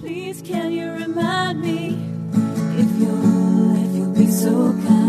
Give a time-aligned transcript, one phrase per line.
[0.00, 1.88] Please can you remind me
[2.80, 4.99] if you'll, if you'll be so kind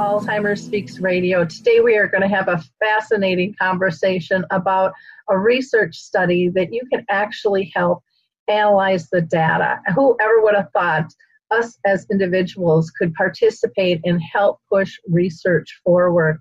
[0.00, 1.44] Alzheimer's Speaks Radio.
[1.44, 4.94] Today we are going to have a fascinating conversation about
[5.28, 8.02] a research study that you can actually help
[8.48, 9.78] analyze the data.
[9.94, 11.12] Whoever would have thought
[11.50, 16.40] us as individuals could participate and help push research forward.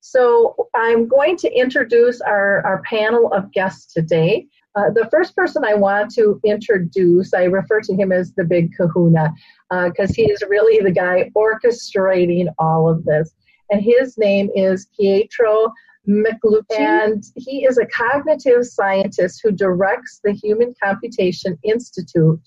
[0.00, 4.46] So I'm going to introduce our, our panel of guests today.
[4.76, 8.70] Uh, the first person I want to introduce, I refer to him as the big
[8.76, 9.34] kahuna
[9.70, 13.34] because uh, he is really the guy orchestrating all of this.
[13.70, 15.72] And his name is Pietro
[16.08, 22.40] Michelucci, and he is a cognitive scientist who directs the Human Computation Institute,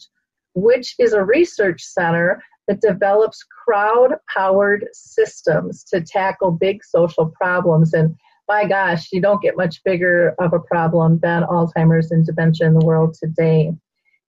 [0.53, 7.94] which is a research center that develops crowd powered systems to tackle big social problems.
[7.94, 8.16] And
[8.47, 12.73] my gosh, you don't get much bigger of a problem than Alzheimer's and dementia in
[12.73, 13.72] the world today.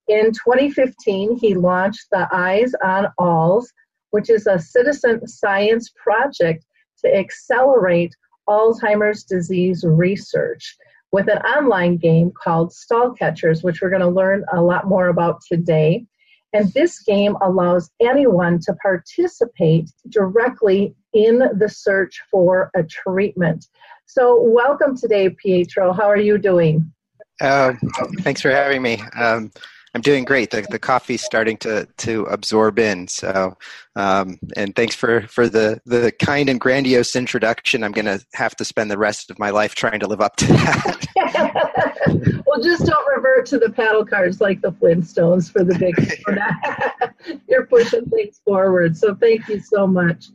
[0.08, 3.66] In 2015, he launched the Eyes on Alz,
[4.10, 6.64] which is a citizen science project
[7.04, 8.14] to accelerate
[8.48, 10.76] Alzheimer's disease research
[11.12, 15.08] with an online game called Stall Catchers, which we're going to learn a lot more
[15.08, 16.06] about today.
[16.52, 23.66] And this game allows anyone to participate directly in the search for a treatment.
[24.08, 25.92] So, welcome today, Pietro.
[25.92, 26.92] How are you doing?
[27.40, 27.74] Uh,
[28.20, 29.02] thanks for having me.
[29.16, 29.50] Um,
[29.94, 30.52] I'm doing great.
[30.52, 33.08] The, the coffee's starting to, to absorb in.
[33.08, 33.58] So,
[33.96, 37.82] um, and thanks for, for the, the kind and grandiose introduction.
[37.82, 40.36] I'm going to have to spend the rest of my life trying to live up
[40.36, 41.06] to that.
[42.46, 47.40] well, just don't revert to the paddle cards like the Flintstones for the big.
[47.48, 48.96] You're pushing things forward.
[48.96, 50.26] So, thank you so much.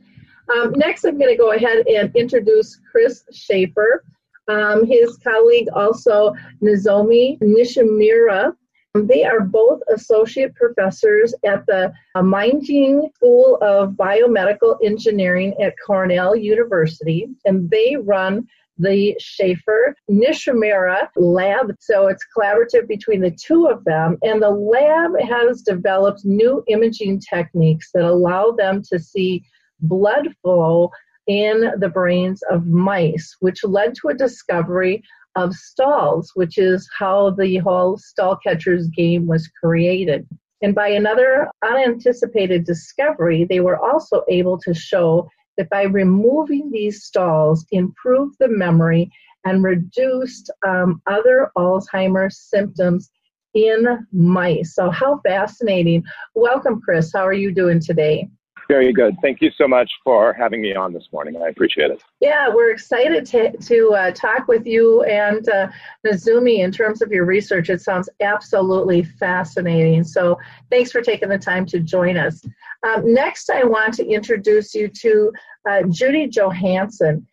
[0.48, 4.04] Um, next, I'm going to go ahead and introduce Chris Schaffer.
[4.48, 8.52] Um, his colleague, also Nozomi Nishimura,
[8.94, 17.28] they are both associate professors at the Meinig School of Biomedical Engineering at Cornell University,
[17.46, 18.46] and they run
[18.78, 21.74] the Schaffer Nishimura lab.
[21.80, 24.18] So it's collaborative between the two of them.
[24.22, 29.44] And the lab has developed new imaging techniques that allow them to see
[29.82, 30.90] blood flow
[31.26, 35.02] in the brains of mice, which led to a discovery
[35.36, 40.26] of stalls, which is how the whole stall catchers game was created.
[40.62, 47.04] And by another unanticipated discovery, they were also able to show that by removing these
[47.04, 49.10] stalls, improved the memory
[49.44, 53.10] and reduced um, other Alzheimer's symptoms
[53.54, 54.74] in mice.
[54.74, 56.04] So, how fascinating.
[56.34, 57.12] Welcome, Chris.
[57.12, 58.28] How are you doing today?
[58.68, 59.16] Very good.
[59.20, 61.40] Thank you so much for having me on this morning.
[61.42, 62.02] I appreciate it.
[62.20, 65.68] Yeah, we're excited to, to uh, talk with you and uh,
[66.06, 67.70] Nozomi in terms of your research.
[67.70, 70.04] It sounds absolutely fascinating.
[70.04, 70.38] So
[70.70, 72.44] thanks for taking the time to join us.
[72.82, 75.32] Um, next, I want to introduce you to
[75.68, 77.26] uh, Judy Johanson.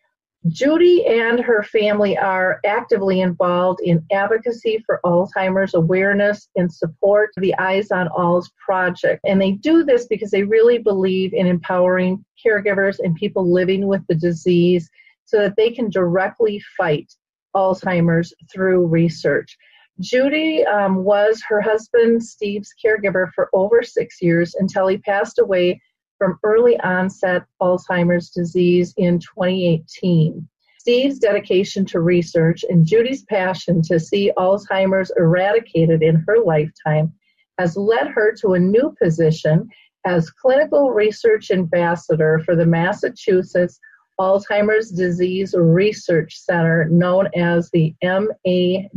[0.48, 7.54] Judy and her family are actively involved in advocacy for Alzheimer's awareness and support the
[7.58, 9.20] Eyes on Alz project.
[9.26, 14.00] And they do this because they really believe in empowering caregivers and people living with
[14.08, 14.88] the disease
[15.26, 17.12] so that they can directly fight
[17.54, 19.56] Alzheimer's through research.
[20.00, 25.80] Judy um, was her husband Steve's caregiver for over six years until he passed away
[26.20, 30.46] from early onset Alzheimer's disease in 2018.
[30.78, 37.12] Steve's dedication to research and Judy's passion to see Alzheimer's eradicated in her lifetime
[37.58, 39.66] has led her to a new position
[40.04, 43.80] as clinical research ambassador for the Massachusetts
[44.18, 48.90] Alzheimer's Disease Research Center, known as the MADRC.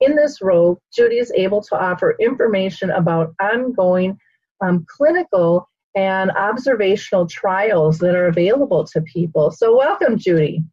[0.00, 4.18] In this role, Judy is able to offer information about ongoing
[4.60, 9.50] um, clinical and observational trials that are available to people.
[9.50, 10.64] So, welcome, Judy.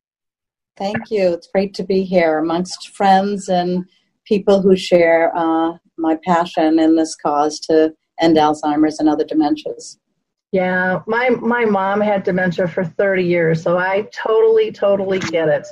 [0.77, 1.33] Thank you.
[1.33, 3.85] It's great to be here amongst friends and
[4.25, 9.97] people who share uh, my passion in this cause to end Alzheimer's and other dementias.
[10.51, 15.67] Yeah, my my mom had dementia for 30 years, so I totally, totally get it.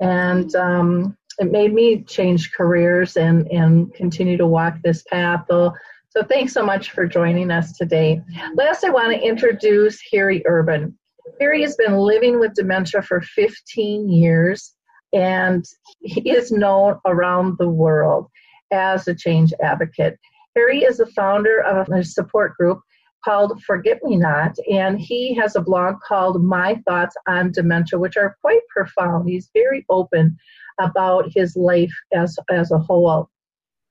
[0.00, 5.44] And um, it made me change careers and and continue to walk this path.
[5.48, 5.72] Though
[6.10, 8.22] So thanks so much for joining us today.
[8.54, 10.98] Last, I want to introduce Harry Urban.
[11.38, 14.74] Harry has been living with dementia for 15 years
[15.12, 15.64] and
[16.00, 18.28] he is known around the world
[18.72, 20.18] as a change advocate.
[20.56, 22.80] Harry is the founder of a support group
[23.24, 28.16] called Forget Me Not, and he has a blog called My Thoughts on Dementia, which
[28.16, 29.28] are quite profound.
[29.28, 30.36] He's very open
[30.80, 33.28] about his life as, as a whole.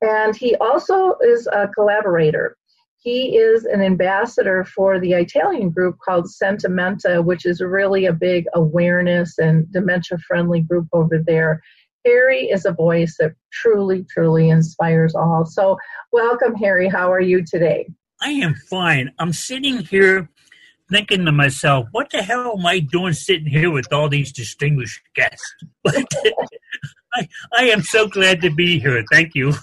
[0.01, 2.55] And he also is a collaborator.
[2.99, 8.45] He is an ambassador for the Italian group called Sentimenta, which is really a big
[8.53, 11.61] awareness and dementia friendly group over there.
[12.05, 15.45] Harry is a voice that truly, truly inspires all.
[15.45, 15.77] So,
[16.11, 16.87] welcome, Harry.
[16.87, 17.87] How are you today?
[18.21, 19.11] I am fine.
[19.19, 20.29] I'm sitting here
[20.89, 25.01] thinking to myself, what the hell am I doing sitting here with all these distinguished
[25.15, 25.55] guests?
[27.17, 27.27] I,
[27.57, 29.03] I am so glad to be here.
[29.11, 29.53] Thank you.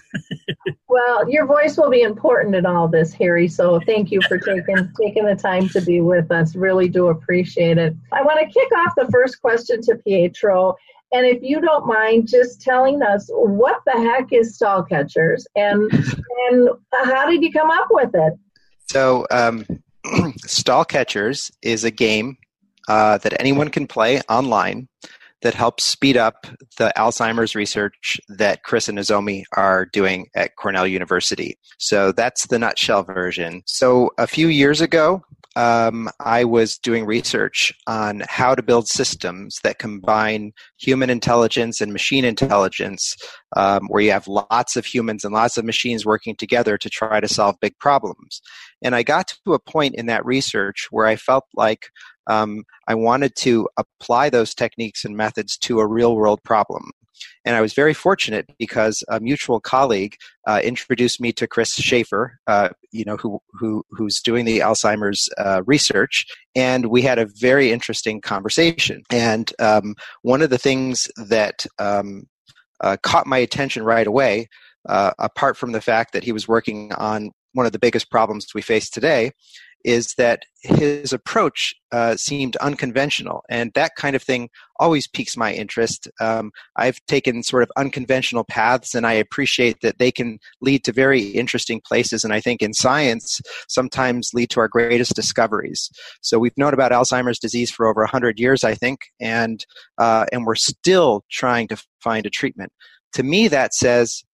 [0.88, 3.48] well, your voice will be important in all this, Harry.
[3.48, 6.56] So thank you for taking taking the time to be with us.
[6.56, 7.94] Really do appreciate it.
[8.12, 10.76] I want to kick off the first question to Pietro.
[11.12, 15.92] And if you don't mind just telling us what the heck is stall catchers and
[16.50, 16.70] and
[17.04, 18.34] how did you come up with it?
[18.88, 19.64] So um,
[20.38, 22.36] stall catchers is a game
[22.88, 24.88] uh, that anyone can play online
[25.44, 26.46] that helps speed up
[26.78, 31.58] the Alzheimer's research that Chris and Nozomi are doing at Cornell University.
[31.78, 33.62] So that's the nutshell version.
[33.66, 35.22] So a few years ago,
[35.56, 41.92] um, I was doing research on how to build systems that combine human intelligence and
[41.92, 43.16] machine intelligence,
[43.56, 47.20] um, where you have lots of humans and lots of machines working together to try
[47.20, 48.40] to solve big problems.
[48.82, 51.88] And I got to a point in that research where I felt like
[52.26, 56.90] um, I wanted to apply those techniques and methods to a real world problem.
[57.44, 60.16] And I was very fortunate because a mutual colleague
[60.46, 65.28] uh, introduced me to Chris Schaffer, uh, you know, who, who, who's doing the Alzheimer's
[65.38, 66.26] uh, research.
[66.54, 69.02] And we had a very interesting conversation.
[69.10, 72.26] And um, one of the things that um,
[72.80, 74.48] uh, caught my attention right away,
[74.88, 78.46] uh, apart from the fact that he was working on one of the biggest problems
[78.54, 79.30] we face today,
[79.84, 84.48] is that his approach uh, seemed unconventional, and that kind of thing
[84.80, 86.08] always piques my interest.
[86.20, 90.92] Um, I've taken sort of unconventional paths, and I appreciate that they can lead to
[90.92, 92.24] very interesting places.
[92.24, 95.90] And I think in science, sometimes lead to our greatest discoveries.
[96.22, 99.64] So we've known about Alzheimer's disease for over hundred years, I think, and
[99.98, 102.72] uh, and we're still trying to find a treatment.
[103.14, 104.24] To me, that says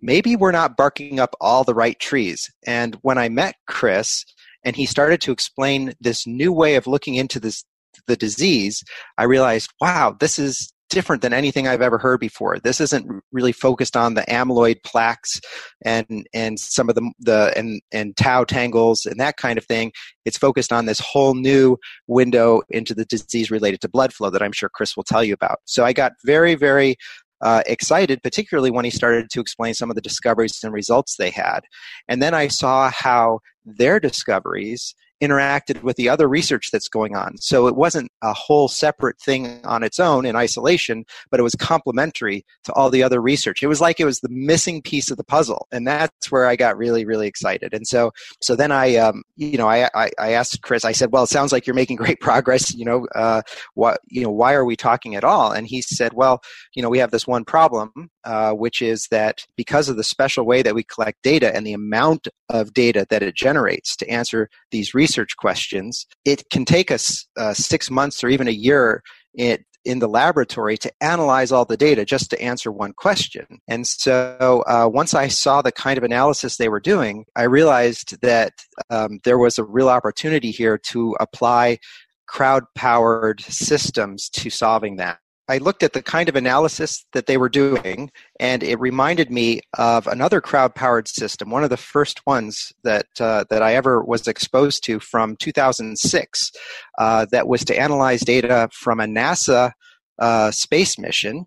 [0.00, 2.50] maybe we're not barking up all the right trees.
[2.66, 4.24] And when I met Chris,
[4.66, 7.64] and he started to explain this new way of looking into this
[8.06, 8.84] the disease,
[9.16, 12.58] I realized, wow, this is different than anything I've ever heard before.
[12.58, 15.40] This isn't really focused on the amyloid plaques
[15.84, 19.92] and and some of the the and and tau tangles and that kind of thing.
[20.24, 21.76] It's focused on this whole new
[22.06, 25.34] window into the disease related to blood flow that I'm sure Chris will tell you
[25.34, 25.58] about.
[25.64, 26.96] So I got very very
[27.40, 31.30] uh, excited, particularly when he started to explain some of the discoveries and results they
[31.30, 31.60] had.
[32.08, 37.36] And then I saw how their discoveries interacted with the other research that's going on.
[37.38, 41.54] So it wasn't a whole separate thing on its own in isolation, but it was
[41.54, 43.62] complementary to all the other research.
[43.62, 46.56] It was like it was the missing piece of the puzzle, and that's where I
[46.56, 47.72] got really, really excited.
[47.72, 50.84] And so, so then I, um, you know, I, I, I asked Chris.
[50.84, 52.74] I said, "Well, it sounds like you're making great progress.
[52.74, 53.42] You know, uh,
[53.74, 56.42] what, you know, why are we talking at all?" And he said, "Well,
[56.74, 60.44] you know, we have this one problem, uh, which is that because of the special
[60.44, 64.50] way that we collect data and the amount of data that it generates to answer
[64.70, 69.02] these research." questions, it can take us uh, six months or even a year
[69.36, 73.46] in, in the laboratory to analyze all the data just to answer one question.
[73.68, 78.20] And so uh, once I saw the kind of analysis they were doing, I realized
[78.22, 78.52] that
[78.90, 81.78] um, there was a real opportunity here to apply
[82.26, 85.20] crowd powered systems to solving that.
[85.48, 88.10] I looked at the kind of analysis that they were doing,
[88.40, 93.44] and it reminded me of another crowd-powered system, one of the first ones that uh,
[93.50, 96.52] that I ever was exposed to from 2006,
[96.98, 99.72] uh, that was to analyze data from a NASA
[100.18, 101.44] uh, space mission.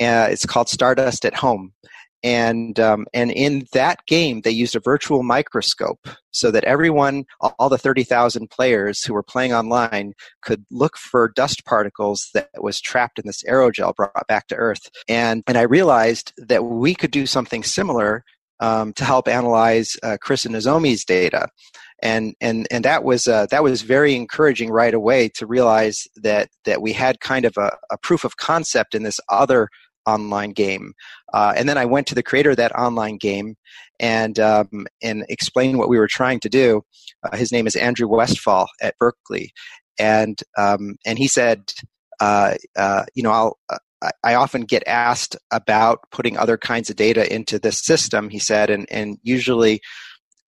[0.00, 1.72] Uh, it's called Stardust at Home,
[2.22, 7.24] and um, and in that game they used a virtual microscope so that everyone
[7.58, 10.12] all the 30,000 players who were playing online
[10.42, 14.90] could look for dust particles that was trapped in this aerogel brought back to earth.
[15.08, 18.24] And and I realized that we could do something similar
[18.60, 21.48] um, to help analyze uh, Chris and Nozomi's data.
[22.02, 26.48] And and and that was uh, that was very encouraging right away to realize that
[26.64, 29.68] that we had kind of a, a proof of concept in this other
[30.10, 30.92] online game.
[31.32, 33.56] Uh, and then I went to the creator of that online game
[33.98, 36.82] and um, and explained what we were trying to do.
[37.22, 39.52] Uh, his name is Andrew Westphal at Berkeley,
[39.98, 41.72] and um, and he said,
[42.20, 43.58] uh, uh you know, I'll.
[43.68, 43.78] Uh,
[44.24, 48.70] I often get asked about putting other kinds of data into this system, he said,
[48.70, 49.82] and, and usually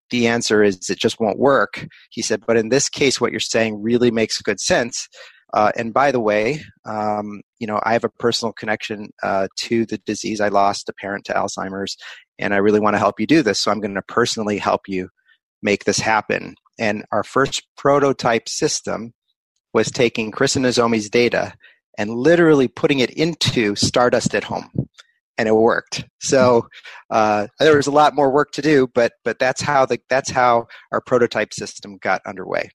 [0.08, 1.86] the answer is it just won't work.
[2.10, 5.06] He said, but in this case, what you're saying really makes good sense.
[5.52, 9.84] Uh, and by the way, um, you know, I have a personal connection uh, to
[9.86, 10.40] the disease.
[10.40, 11.96] I lost a parent to Alzheimer's,
[12.38, 13.60] and I really want to help you do this.
[13.60, 15.08] So I'm going to personally help you
[15.62, 16.54] make this happen.
[16.78, 19.12] And our first prototype system
[19.74, 21.54] was taking Chris and Nozomi's data
[21.98, 24.70] and literally putting it into Stardust at Home,
[25.36, 26.04] and it worked.
[26.20, 26.68] So
[27.10, 30.30] uh, there was a lot more work to do, but but that's how the that's
[30.30, 32.70] how our prototype system got underway.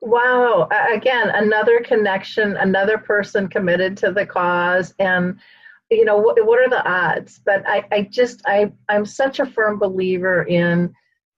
[0.00, 0.68] Wow.
[0.92, 4.94] Again, another connection, another person committed to the cause.
[4.98, 5.38] And,
[5.90, 7.40] you know, what, what are the odds?
[7.44, 10.94] But I, I just, I, I'm such a firm believer in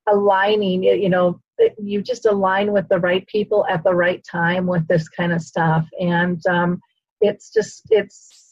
[0.08, 1.40] aligning, you know,
[1.78, 5.42] you just align with the right people at the right time with this kind of
[5.42, 5.86] stuff.
[6.00, 6.80] And um,
[7.20, 8.42] it's just, it's,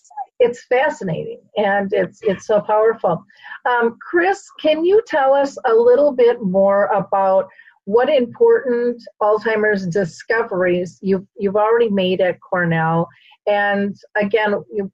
[0.40, 3.22] it's fascinating and it's it's so powerful.
[3.66, 7.48] Um, Chris, can you tell us a little bit more about
[7.90, 13.08] what important Alzheimer's discoveries you've you've already made at Cornell,
[13.48, 14.92] and again, you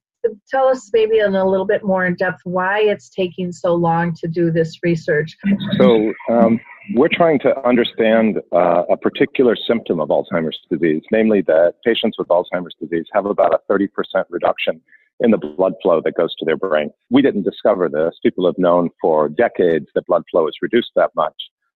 [0.50, 4.14] tell us maybe in a little bit more in depth why it's taking so long
[4.14, 5.36] to do this research.
[5.78, 6.12] So.
[6.30, 6.58] Um,
[6.94, 12.28] we're trying to understand uh, a particular symptom of Alzheimer's disease, namely that patients with
[12.28, 13.88] Alzheimer's disease have about a 30%
[14.30, 14.80] reduction
[15.18, 16.90] in the blood flow that goes to their brain.
[17.10, 18.14] We didn't discover this.
[18.22, 21.34] People have known for decades that blood flow is reduced that much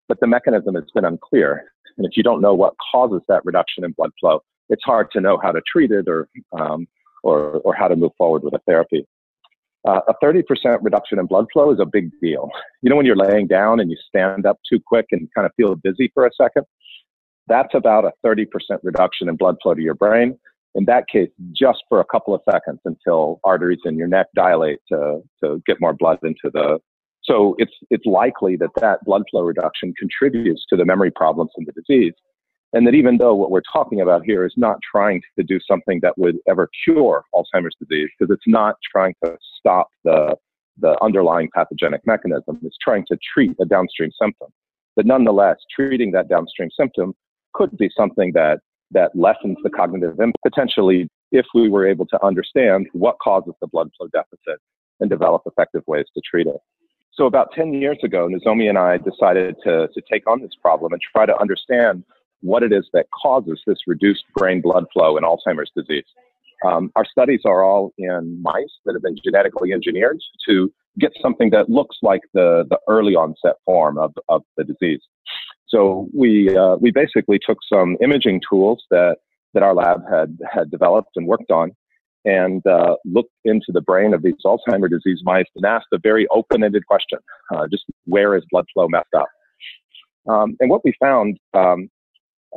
[0.08, 1.64] but the mechanism has been unclear.
[1.96, 5.20] And if you don't know what causes that reduction in blood flow, it's hard to
[5.20, 6.86] know how to treat it or, um,
[7.22, 9.06] or, or how to move forward with a therapy.
[9.86, 10.42] Uh, a 30%
[10.82, 12.50] reduction in blood flow is a big deal.
[12.82, 15.52] You know, when you're laying down and you stand up too quick and kind of
[15.56, 16.64] feel dizzy for a second,
[17.46, 18.46] that's about a 30%
[18.82, 20.38] reduction in blood flow to your brain.
[20.74, 24.80] In that case, just for a couple of seconds until arteries in your neck dilate
[24.92, 26.78] to, to get more blood into the,
[27.28, 31.64] so it's, it's likely that that blood flow reduction contributes to the memory problems in
[31.64, 32.14] the disease.
[32.72, 36.00] And that even though what we're talking about here is not trying to do something
[36.02, 40.36] that would ever cure Alzheimer's disease, because it's not trying to stop the,
[40.78, 44.48] the underlying pathogenic mechanism, it's trying to treat a downstream symptom.
[44.96, 47.14] But nonetheless, treating that downstream symptom
[47.54, 52.24] could be something that, that lessens the cognitive impact potentially if we were able to
[52.24, 54.60] understand what causes the blood flow deficit
[55.00, 56.56] and develop effective ways to treat it.
[57.18, 60.92] So about 10 years ago, Nozomi and I decided to, to take on this problem
[60.92, 62.04] and try to understand
[62.42, 66.04] what it is that causes this reduced brain blood flow in Alzheimer's disease.
[66.64, 71.50] Um, our studies are all in mice that have been genetically engineered to get something
[71.50, 75.00] that looks like the, the early onset form of, of the disease.
[75.66, 79.16] So we, uh, we basically took some imaging tools that,
[79.54, 81.72] that our lab had, had developed and worked on
[82.24, 86.26] and uh, looked into the brain of these Alzheimer disease mice and asked a very
[86.28, 87.18] open-ended question:
[87.54, 89.28] uh, just where is blood flow messed up?
[90.28, 91.88] Um, and what we found um,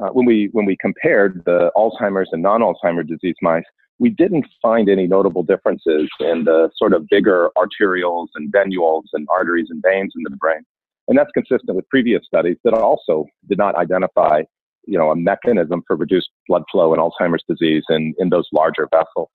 [0.02, 3.64] uh, when we when we compared the Alzheimer's and non-Alzheimer disease mice,
[4.00, 9.28] we didn't find any notable differences in the sort of bigger arterioles and venules and
[9.30, 10.62] arteries and veins in the brain.
[11.08, 14.44] And that's consistent with previous studies that also did not identify,
[14.86, 18.88] you know, a mechanism for reduced blood flow in Alzheimer's disease in, in those larger
[18.92, 19.30] vessels.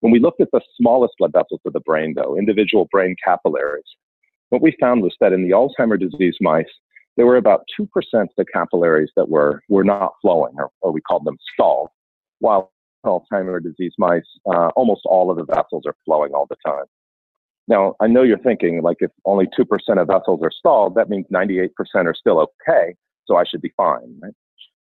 [0.00, 3.84] When we looked at the smallest blood vessels of the brain, though, individual brain capillaries,
[4.50, 6.66] what we found was that in the Alzheimer disease mice,
[7.16, 11.00] there were about 2% of the capillaries that were, were not flowing, or, or we
[11.00, 11.88] called them stalled,
[12.38, 12.72] while
[13.04, 16.84] Alzheimer disease mice, uh, almost all of the vessels are flowing all the time.
[17.66, 19.66] Now, I know you're thinking, like, if only 2%
[20.00, 22.94] of vessels are stalled, that means 98% are still okay,
[23.26, 24.32] so I should be fine, right?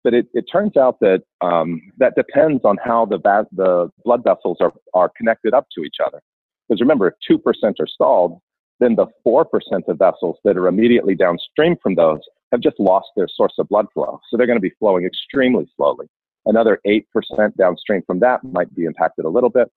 [0.05, 4.23] But it, it turns out that um, that depends on how the, va- the blood
[4.25, 6.21] vessels are, are connected up to each other.
[6.69, 7.41] Because remember, if 2%
[7.81, 8.41] are stalled,
[8.81, 9.45] then the 4%
[9.89, 12.21] of vessels that are immediately downstream from those
[12.53, 14.21] have just lost their source of blood flow.
[14.31, 16.07] So they're going to be flowing extremely slowly.
[16.47, 17.03] Another 8%
[17.59, 19.71] downstream from that might be impacted a little bit.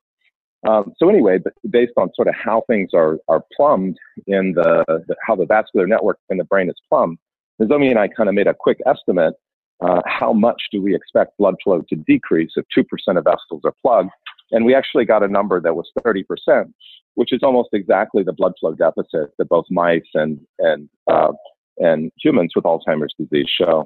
[0.68, 3.98] Um, so anyway, based on sort of how things are, are plumbed
[4.28, 7.18] in the, the, how the vascular network in the brain is plumbed,
[7.60, 9.34] Nozomi and I kind of made a quick estimate
[9.81, 12.85] uh, how much do we expect blood flow to decrease if 2%
[13.17, 14.11] of vessels are plugged?
[14.51, 16.71] And we actually got a number that was 30%,
[17.15, 21.31] which is almost exactly the blood flow deficit that both mice and, and, uh,
[21.77, 23.85] and humans with Alzheimer's disease show.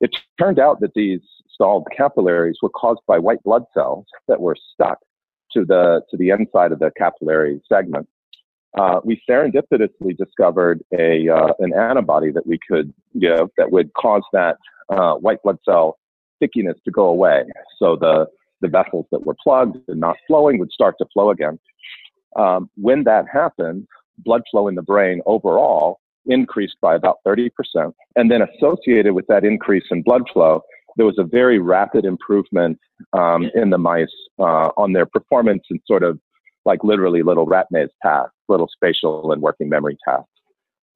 [0.00, 1.20] It turned out that these
[1.52, 4.98] stalled capillaries were caused by white blood cells that were stuck
[5.52, 8.06] to the to the inside of the capillary segment,
[8.78, 14.22] uh, we serendipitously discovered a uh, an antibody that we could give that would cause
[14.32, 14.56] that
[14.90, 15.98] uh, white blood cell
[16.36, 17.44] stickiness to go away.
[17.78, 18.26] So the
[18.60, 21.58] the vessels that were plugged and not flowing would start to flow again.
[22.36, 23.86] Um, when that happened,
[24.18, 27.50] blood flow in the brain overall increased by about 30%.
[28.16, 30.62] And then associated with that increase in blood flow,
[30.96, 32.78] there was a very rapid improvement
[33.12, 36.18] um, in the mice uh, on their performance in sort of
[36.64, 40.28] like literally little rat maze tasks, little spatial and working memory tasks.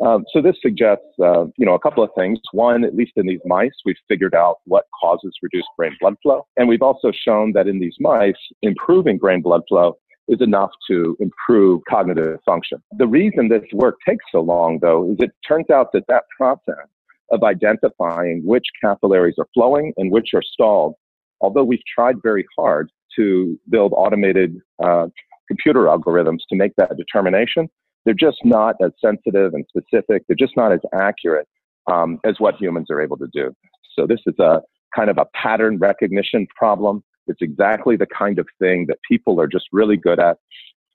[0.04, 2.40] Um, so this suggests, uh, you know, a couple of things.
[2.52, 6.46] One, at least in these mice, we've figured out what causes reduced brain blood flow,
[6.56, 9.96] and we've also shown that in these mice, improving brain blood flow
[10.28, 12.82] is enough to improve cognitive function.
[12.98, 16.88] The reason this work takes so long, though, is it turns out that that process
[17.30, 20.94] of identifying which capillaries are flowing and which are stalled,
[21.40, 25.06] although we've tried very hard to build automated uh,
[25.48, 27.68] computer algorithms to make that determination,
[28.04, 30.24] they're just not as sensitive and specific.
[30.26, 31.48] They're just not as accurate
[31.90, 33.54] um, as what humans are able to do.
[33.96, 34.60] So this is a
[34.94, 37.02] kind of a pattern recognition problem.
[37.26, 40.38] It's exactly the kind of thing that people are just really good at.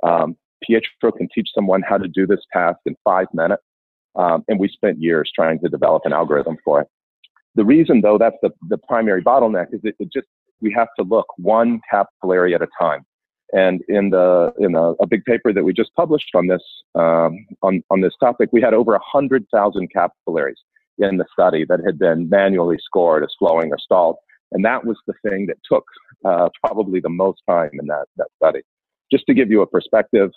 [0.03, 3.63] Um, Pietro can teach someone how to do this task in five minutes.
[4.15, 6.87] Um, and we spent years trying to develop an algorithm for it.
[7.55, 10.27] The reason, though, that's the, the primary bottleneck is it, it just,
[10.59, 13.05] we have to look one capillary at a time.
[13.53, 16.63] And in the in a, a big paper that we just published on this
[16.95, 20.57] um, on on this topic, we had over hundred thousand capillaries
[20.97, 24.17] in the study that had been manually scored as flowing or stalled,
[24.51, 25.85] and that was the thing that took
[26.25, 28.61] uh, probably the most time in that that study.
[29.11, 30.31] Just to give you a perspective,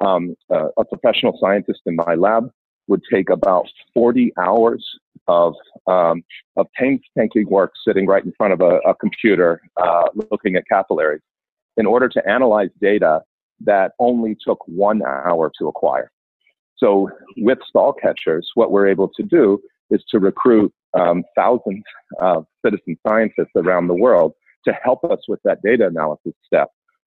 [0.00, 2.50] um, uh, a professional scientist in my lab
[2.86, 4.84] would take about 40 hours
[5.28, 5.54] of
[5.86, 6.22] um,
[6.56, 11.20] of painstaking work sitting right in front of a, a computer uh, looking at capillaries
[11.76, 13.22] in order to analyze data
[13.60, 16.10] that only took one hour to acquire.
[16.76, 21.84] So with stall catchers, what we're able to do is to recruit um, thousands
[22.20, 24.32] of citizen scientists around the world
[24.66, 26.68] to help us with that data analysis step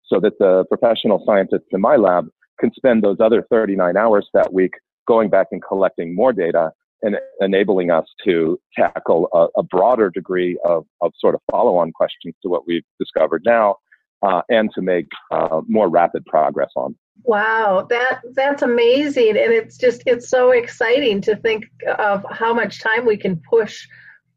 [0.05, 4.53] so that the professional scientists in my lab can spend those other 39 hours that
[4.53, 4.75] week
[5.07, 10.59] going back and collecting more data and enabling us to tackle a, a broader degree
[10.65, 13.77] of, of sort of follow-on questions to what we've discovered now
[14.23, 16.95] uh, and to make uh, more rapid progress on.
[17.25, 21.65] Wow, that that's amazing, and it's just it's so exciting to think
[21.99, 23.87] of how much time we can push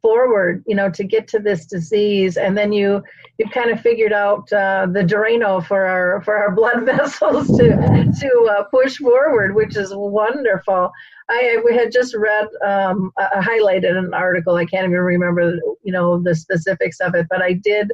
[0.01, 3.01] forward, you know, to get to this disease, and then you
[3.37, 8.11] you've kind of figured out uh, the Drano for our for our blood vessels to
[8.19, 10.91] to uh, push forward, which is wonderful.
[11.29, 14.55] I, I had just read um, I highlighted an article.
[14.55, 17.93] I can't even remember, you know, the specifics of it, but I did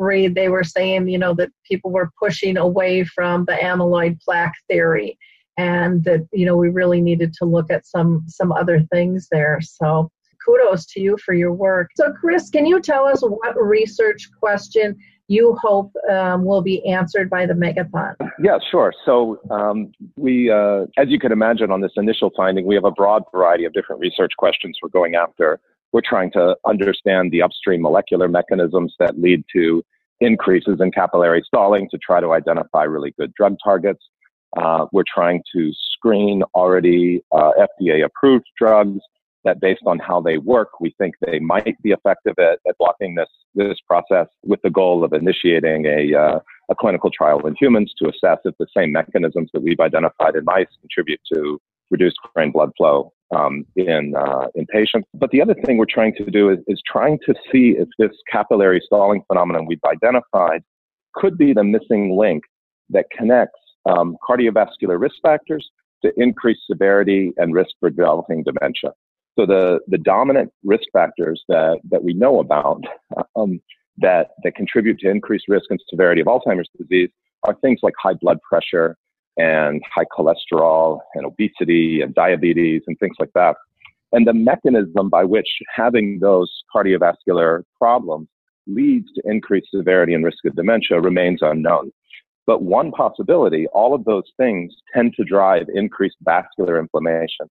[0.00, 4.54] read they were saying you know that people were pushing away from the amyloid plaque
[4.68, 5.18] theory
[5.60, 9.60] and that you know we really needed to look at some some other things there.
[9.60, 10.10] So
[10.44, 11.90] kudos to you for your work.
[11.96, 14.96] So chris can you tell us what research question
[15.28, 18.14] you hope um, will be answered by the megathon?
[18.42, 18.92] Yeah sure.
[19.04, 22.90] So um, we uh, as you can imagine on this initial finding we have a
[22.90, 25.60] broad variety of different research questions we're going after
[25.92, 29.82] we're trying to understand the upstream molecular mechanisms that lead to
[30.20, 34.00] increases in capillary stalling to try to identify really good drug targets.
[34.56, 39.00] Uh, we're trying to screen already uh, FDA approved drugs
[39.44, 43.14] that based on how they work, we think they might be effective at, at blocking
[43.14, 47.92] this, this process with the goal of initiating a, uh, a clinical trial in humans
[47.98, 51.58] to assess if the same mechanisms that we've identified in mice contribute to
[51.90, 55.08] reduced brain blood flow um, in uh, in patients.
[55.14, 58.10] But the other thing we're trying to do is, is trying to see if this
[58.30, 60.62] capillary stalling phenomenon we've identified
[61.14, 62.44] could be the missing link
[62.90, 65.68] that connects um, cardiovascular risk factors
[66.04, 68.92] to increased severity and risk for developing dementia.
[69.38, 72.82] So the, the dominant risk factors that, that we know about
[73.36, 73.60] um,
[73.98, 77.10] that, that contribute to increased risk and severity of Alzheimer's disease
[77.46, 78.96] are things like high blood pressure,
[79.40, 83.56] and high cholesterol and obesity and diabetes and things like that.
[84.12, 88.28] And the mechanism by which having those cardiovascular problems
[88.66, 91.92] leads to increased severity and risk of dementia remains unknown.
[92.46, 97.46] But one possibility, all of those things tend to drive increased vascular inflammation.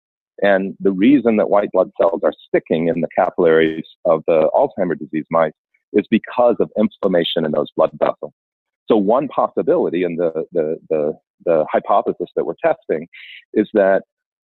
[0.42, 5.00] And the reason that white blood cells are sticking in the capillaries of the Alzheimer's
[5.00, 5.52] disease mice
[5.92, 8.32] is because of inflammation in those blood vessels.
[8.88, 13.06] So one possibility, and the, the, the, the hypothesis that we're testing,
[13.52, 14.02] is that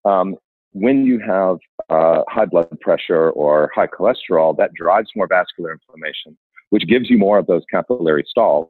[0.06, 0.36] um,
[0.72, 1.58] when you have
[1.90, 6.38] uh, high blood pressure or high cholesterol, that drives more vascular inflammation,
[6.70, 8.70] which gives you more of those capillary stalls.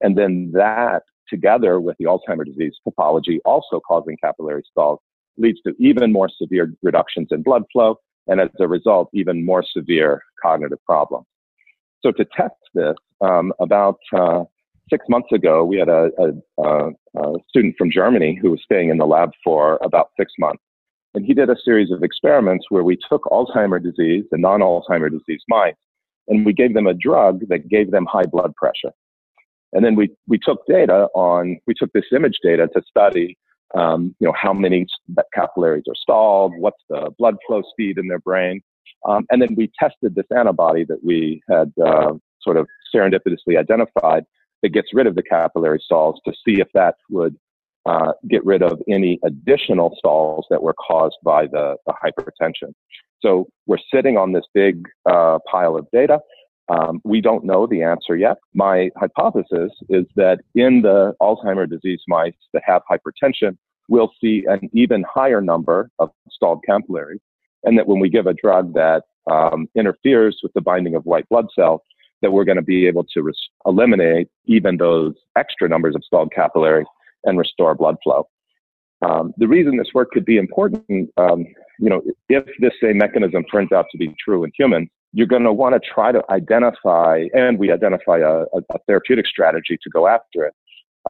[0.00, 5.00] And then that together with the Alzheimer's disease pathology also causing capillary stalls
[5.36, 7.96] leads to even more severe reductions in blood flow
[8.28, 11.26] and as a result, even more severe cognitive problems.
[12.02, 14.44] So to test this, um, about uh,
[14.90, 18.98] six months ago, we had a, a, a, student from Germany who was staying in
[18.98, 20.62] the lab for about six months.
[21.14, 25.42] And he did a series of experiments where we took Alzheimer's disease and non-Alzheimer's disease
[25.48, 25.74] mice,
[26.28, 28.92] and we gave them a drug that gave them high blood pressure.
[29.72, 33.36] And then we, we took data on, we took this image data to study,
[33.74, 34.86] um, you know, how many
[35.34, 38.60] capillaries are stalled, what's the blood flow speed in their brain.
[39.08, 44.24] Um, and then we tested this antibody that we had uh, sort of serendipitously identified
[44.62, 47.36] that gets rid of the capillary stalls to see if that would
[47.86, 52.72] uh, get rid of any additional stalls that were caused by the, the hypertension.
[53.20, 56.18] So we're sitting on this big uh, pile of data.
[56.68, 58.38] Um, we don't know the answer yet.
[58.54, 63.56] My hypothesis is that in the Alzheimer's disease mice that have hypertension,
[63.88, 67.20] we'll see an even higher number of stalled capillaries,
[67.62, 71.28] and that when we give a drug that um, interferes with the binding of white
[71.28, 71.80] blood cells,
[72.22, 76.32] that we're going to be able to res- eliminate even those extra numbers of stalled
[76.32, 76.86] capillaries
[77.24, 78.26] and restore blood flow.
[79.04, 81.44] Um, the reason this work could be important, um,
[81.78, 85.44] you know, if this same mechanism turns out to be true in humans, you're going
[85.44, 90.06] to want to try to identify, and we identify a, a therapeutic strategy to go
[90.06, 90.54] after it.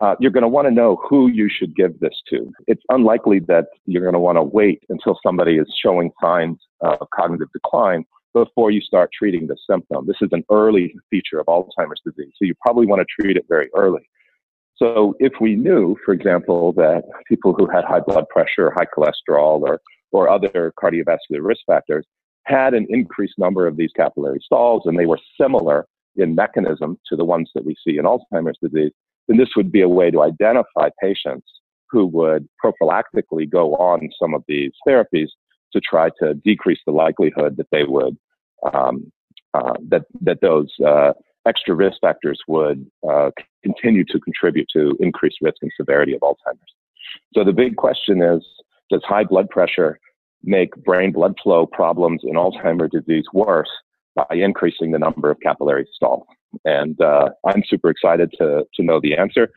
[0.01, 2.53] Uh, you're going to want to know who you should give this to.
[2.67, 6.99] It's unlikely that you're going to want to wait until somebody is showing signs of
[7.15, 8.05] cognitive decline
[8.45, 10.07] before you start treating the symptom.
[10.07, 13.47] This is an early feature of Alzheimer's disease, so you probably want to treat it
[13.49, 14.07] very early.
[14.77, 19.63] So if we knew, for example, that people who had high blood pressure, high cholesterol,
[19.63, 19.81] or,
[20.13, 22.05] or other cardiovascular risk factors
[22.43, 27.17] had an increased number of these capillary stalls and they were similar in mechanism to
[27.17, 28.93] the ones that we see in Alzheimer's disease,
[29.29, 31.47] then this would be a way to identify patients
[31.91, 35.29] who would prophylactically go on some of these therapies
[35.73, 38.17] to try to decrease the likelihood that they would
[38.73, 39.11] um,
[39.55, 41.13] uh, that that those uh,
[41.47, 43.31] extra risk factors would uh,
[43.63, 46.75] continue to contribute to increased risk and severity of Alzheimer's.
[47.35, 48.45] So the big question is:
[48.91, 49.99] Does high blood pressure
[50.43, 53.71] make brain blood flow problems in Alzheimer's disease worse
[54.15, 56.27] by increasing the number of capillary stalls?
[56.65, 59.49] And uh, I'm super excited to to know the answer.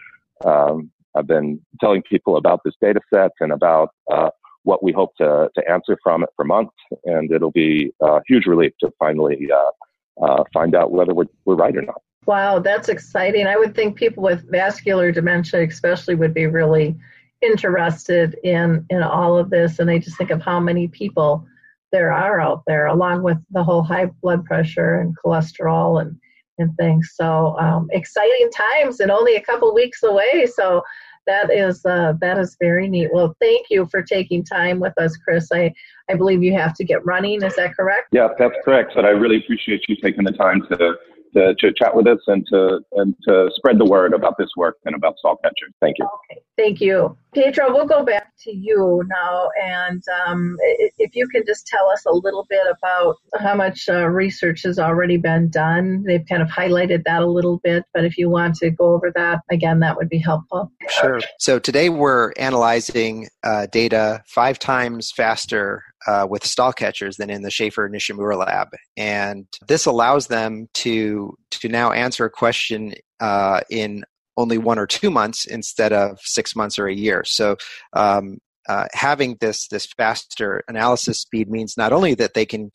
[0.45, 4.29] Um, I've been telling people about this data set and about uh,
[4.63, 8.45] what we hope to, to answer from it for months, and it'll be a huge
[8.45, 12.01] relief to finally uh, uh, find out whether we're, we're right or not.
[12.25, 13.47] Wow, that's exciting.
[13.47, 16.95] I would think people with vascular dementia, especially, would be really
[17.41, 19.79] interested in in all of this.
[19.79, 21.47] And I just think of how many people
[21.91, 26.19] there are out there, along with the whole high blood pressure and cholesterol and
[26.59, 27.13] and things.
[27.15, 30.45] So um, exciting times, and only a couple weeks away.
[30.53, 30.83] So
[31.29, 33.09] that is uh, that is very neat.
[33.13, 35.51] Well, thank you for taking time with us, Chris.
[35.53, 35.73] I
[36.09, 37.43] I believe you have to get running.
[37.43, 38.07] Is that correct?
[38.11, 38.93] Yeah, that's correct.
[38.95, 40.95] But I really appreciate you taking the time to
[41.33, 44.77] to, to chat with us and to and to spread the word about this work
[44.85, 45.73] and about stall catchers.
[45.81, 46.05] Thank you.
[46.05, 47.73] Okay, thank you, Pedro.
[47.73, 50.57] We'll go back to you now, and um,
[50.97, 54.79] if you can just tell us a little bit about how much uh, research has
[54.79, 56.03] already been done.
[56.03, 59.11] They've kind of highlighted that a little bit, but if you want to go over
[59.15, 60.71] that again, that would be helpful.
[60.89, 61.19] Sure.
[61.39, 67.41] So today we're analyzing uh, data five times faster uh, with stall catchers than in
[67.41, 73.61] the Schaffer Nishimura lab, and this allows them to to now answer a question uh,
[73.69, 74.03] in
[74.37, 77.23] only one or two months instead of six months or a year.
[77.25, 77.57] So.
[77.93, 82.69] Um, uh, having this this faster analysis speed means not only that they can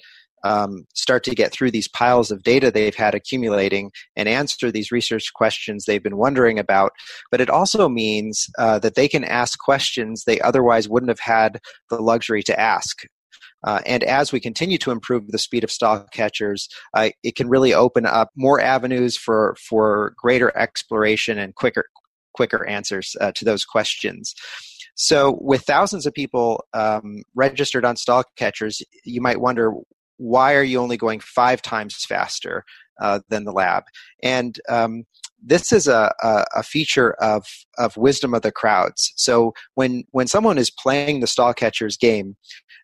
[0.45, 4.93] um, start to get through these piles of data they've had accumulating and answer these
[4.93, 6.93] research questions they've been wondering about.
[7.31, 11.61] But it also means uh, that they can ask questions they otherwise wouldn't have had
[11.91, 13.07] the luxury to ask.
[13.65, 17.49] Uh, and as we continue to improve the speed of stall catchers, uh, it can
[17.49, 21.87] really open up more avenues for for greater exploration and quicker
[22.35, 24.35] quicker answers uh, to those questions.
[24.97, 29.73] So, with thousands of people um, registered on stall catchers, you might wonder
[30.19, 32.65] why are you only going five times faster
[33.01, 33.85] uh, than the lab?
[34.23, 35.05] And um,
[35.45, 37.47] this is a, a, a, feature of,
[37.79, 39.13] of wisdom of the crowds.
[39.17, 42.37] So when, when someone is playing the stall catcher's game,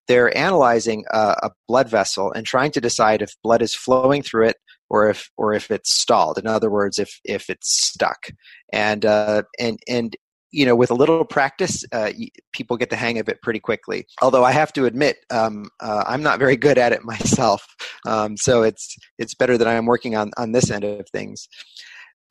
[0.08, 4.48] they're analyzing a, a, blood vessel and trying to decide if blood is flowing through
[4.48, 4.56] it
[4.88, 6.36] or if or if it's stalled.
[6.36, 8.26] In other words, if if it's stuck.
[8.72, 10.16] And uh, and and
[10.52, 12.10] you know, with a little practice, uh,
[12.52, 14.06] people get the hang of it pretty quickly.
[14.20, 17.64] Although I have to admit, um, uh, I'm not very good at it myself.
[18.06, 21.48] Um, so it's it's better that I'm working on on this end of things.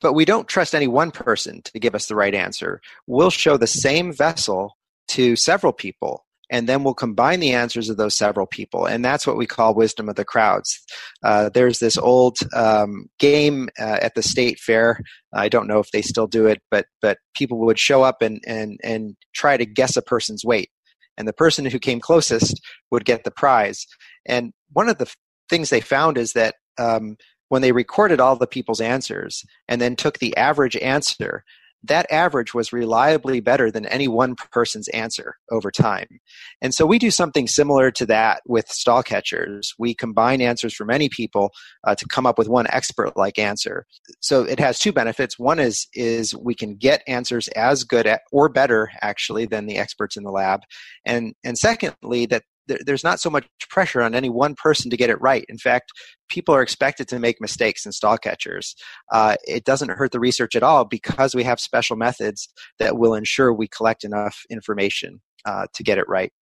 [0.00, 2.80] But we don't trust any one person to give us the right answer.
[3.06, 4.76] We'll show the same vessel
[5.08, 8.84] to several people and then we'll combine the answers of those several people.
[8.84, 10.80] And that's what we call wisdom of the crowds.
[11.22, 15.00] Uh, there's this old um, game uh, at the state fair.
[15.32, 18.42] I don't know if they still do it but but people would show up and
[18.46, 20.70] and and try to guess a person's weight.
[21.16, 22.60] And the person who came closest
[22.90, 23.86] would get the prize.
[24.26, 25.12] And one of the
[25.48, 27.16] things they found is that um,
[27.50, 31.44] when they recorded all the people's answers and then took the average answer
[31.82, 36.20] that average was reliably better than any one person's answer over time.
[36.60, 39.72] And so we do something similar to that with stall catchers.
[39.78, 41.52] We combine answers from many people
[41.84, 43.86] uh, to come up with one expert like answer.
[44.20, 45.38] So it has two benefits.
[45.38, 49.78] One is is we can get answers as good at, or better actually than the
[49.78, 50.60] experts in the lab.
[51.06, 52.42] And and secondly that
[52.84, 55.44] there's not so much pressure on any one person to get it right.
[55.48, 55.92] In fact,
[56.28, 58.74] people are expected to make mistakes in stall catchers.
[59.12, 63.14] Uh, it doesn't hurt the research at all because we have special methods that will
[63.14, 66.32] ensure we collect enough information uh, to get it right.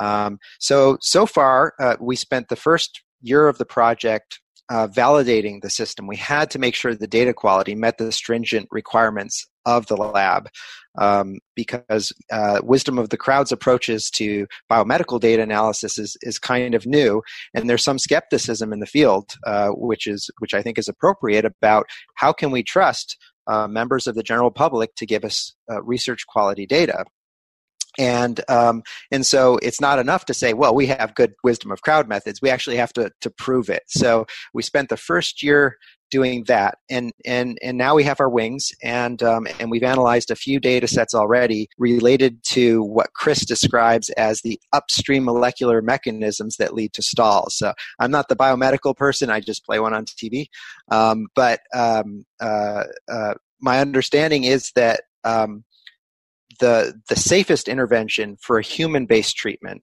[0.00, 5.60] Um, so so far, uh, we spent the first year of the project uh, validating
[5.60, 9.86] the system, we had to make sure the data quality met the stringent requirements of
[9.86, 10.48] the lab
[10.98, 16.74] um, because uh, wisdom of the crowd's approaches to biomedical data analysis is, is kind
[16.74, 17.22] of new
[17.54, 21.44] and there's some skepticism in the field uh, which is which i think is appropriate
[21.44, 25.82] about how can we trust uh, members of the general public to give us uh,
[25.82, 27.04] research quality data
[27.98, 31.82] and um, and so it's not enough to say well we have good wisdom of
[31.82, 32.40] crowd methods.
[32.42, 33.82] We actually have to to prove it.
[33.88, 35.76] So we spent the first year
[36.12, 36.76] doing that.
[36.90, 40.60] And and and now we have our wings and um, and we've analyzed a few
[40.60, 46.92] data sets already related to what chris describes as the upstream molecular mechanisms that lead
[46.92, 47.56] to stalls.
[47.56, 49.30] So i'm not the biomedical person.
[49.30, 50.46] I just play one on tv
[50.90, 55.64] um, but um, uh, uh, my understanding is that um,
[56.60, 59.82] the the safest intervention for a human based treatment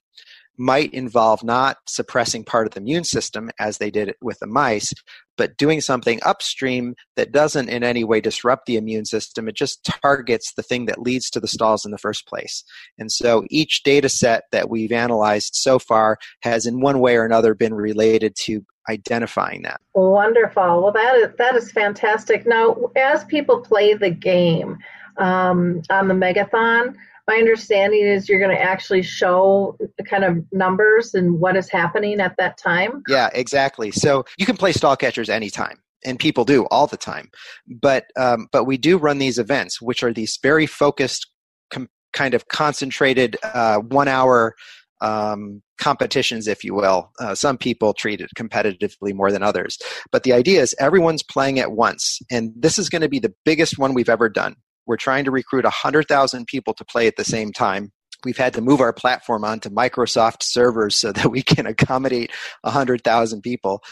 [0.60, 4.93] might involve not suppressing part of the immune system as they did with the mice,
[5.38, 9.47] but doing something upstream that doesn't in any way disrupt the immune system.
[9.47, 12.65] It just targets the thing that leads to the stalls in the first place.
[12.97, 17.23] And so each data set that we've analyzed so far has, in one way or
[17.23, 19.79] another, been related to identifying that.
[19.93, 20.84] Wonderful.
[20.84, 22.45] Well, that is that is fantastic.
[22.45, 24.77] Now, as people play the game,
[25.19, 26.95] um, on the megathon.
[27.27, 31.69] My understanding is you're going to actually show the kind of numbers and what is
[31.69, 33.03] happening at that time.
[33.08, 33.91] Yeah, exactly.
[33.91, 37.29] So you can play stall catchers anytime and people do all the time
[37.67, 41.27] but um, but we do run these events which are these very focused
[41.71, 44.55] com- kind of concentrated uh, one hour
[45.01, 49.77] um, competitions if you will uh, some people treat it competitively more than others
[50.12, 53.34] but the idea is everyone's playing at once and this is going to be the
[53.45, 54.55] biggest one we've ever done
[54.89, 57.91] we're trying to recruit 100,000 people to play at the same time.
[58.25, 63.41] We've had to move our platform onto Microsoft servers so that we can accommodate 100,000
[63.41, 63.84] people.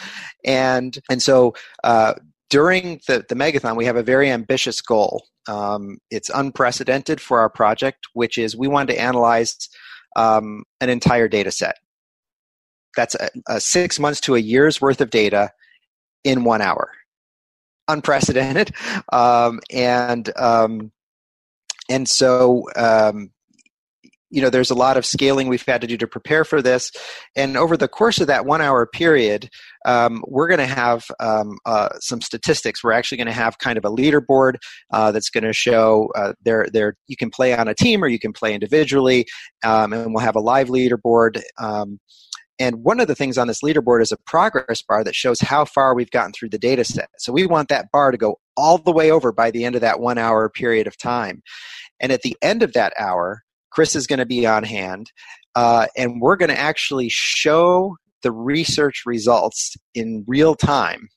[0.43, 2.15] And, and so, uh,
[2.49, 5.25] during the, the megathon, we have a very ambitious goal.
[5.47, 9.69] Um, it's unprecedented for our project, which is we want to analyze
[10.15, 11.75] um, an entire data set.
[12.95, 15.51] That's a, a six months to a year's worth of data
[16.23, 16.89] in one hour
[17.87, 18.71] unprecedented,
[19.13, 20.91] um, and um,
[21.89, 23.31] and so um,
[24.29, 26.91] you know there's a lot of scaling we've had to do to prepare for this,
[27.35, 29.49] and over the course of that one hour period,
[29.85, 32.83] um, we're going to have um, uh, some statistics.
[32.83, 34.55] We're actually going to have kind of a leaderboard
[34.91, 38.07] uh, that's going to show uh, there there you can play on a team or
[38.07, 39.25] you can play individually,
[39.63, 41.41] um, and we'll have a live leaderboard.
[42.59, 45.65] And one of the things on this leaderboard is a progress bar that shows how
[45.65, 47.09] far we've gotten through the data set.
[47.17, 49.81] So we want that bar to go all the way over by the end of
[49.81, 51.43] that one hour period of time.
[51.99, 55.11] And at the end of that hour, Chris is going to be on hand,
[55.55, 61.09] uh, and we're going to actually show the research results in real time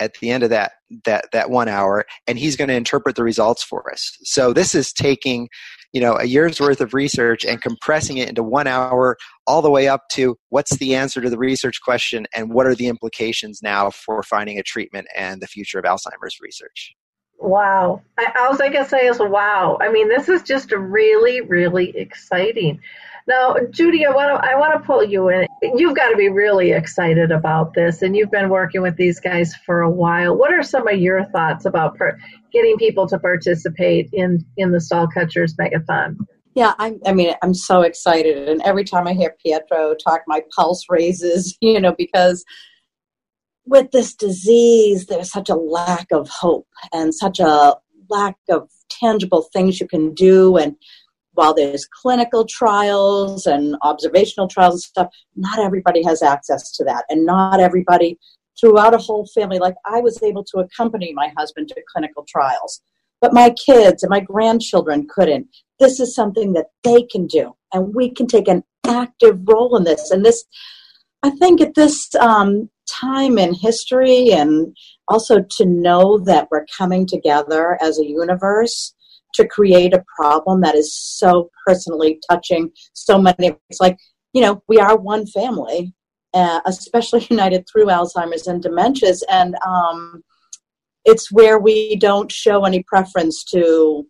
[0.00, 0.72] at the end of that
[1.04, 4.74] that that one hour and he's going to interpret the results for us so this
[4.74, 5.48] is taking
[5.96, 9.70] you know a year's worth of research and compressing it into one hour all the
[9.70, 13.60] way up to what's the answer to the research question and what are the implications
[13.62, 16.92] now for finding a treatment and the future of alzheimer's research
[17.38, 21.96] wow I, all i can say is wow i mean this is just really really
[21.96, 22.80] exciting
[23.28, 25.48] now, Judy, I want to I want to pull you in.
[25.60, 29.52] You've got to be really excited about this, and you've been working with these guys
[29.66, 30.36] for a while.
[30.36, 32.16] What are some of your thoughts about per-
[32.52, 36.16] getting people to participate in in the Stall Catchers Megathon?
[36.54, 40.42] Yeah, I, I mean, I'm so excited, and every time I hear Pietro talk, my
[40.54, 41.58] pulse raises.
[41.60, 42.44] You know, because
[43.66, 47.76] with this disease, there's such a lack of hope and such a
[48.08, 50.56] lack of tangible things you can do.
[50.56, 50.76] And
[51.32, 57.04] while there's clinical trials and observational trials and stuff, not everybody has access to that.
[57.08, 58.18] And not everybody
[58.58, 62.80] throughout a whole family, like I was able to accompany my husband to clinical trials,
[63.20, 65.48] but my kids and my grandchildren couldn't.
[65.78, 69.84] This is something that they can do, and we can take an active role in
[69.84, 70.10] this.
[70.10, 70.44] And this,
[71.22, 74.76] I think, at this um, time in history, and
[75.08, 78.94] also to know that we're coming together as a universe
[79.36, 83.52] to create a problem that is so personally touching so many.
[83.70, 83.98] It's like,
[84.32, 85.92] you know, we are one family,
[86.34, 89.22] uh, especially united through Alzheimer's and dementias.
[89.30, 90.22] And um,
[91.04, 94.06] it's where we don't show any preference to,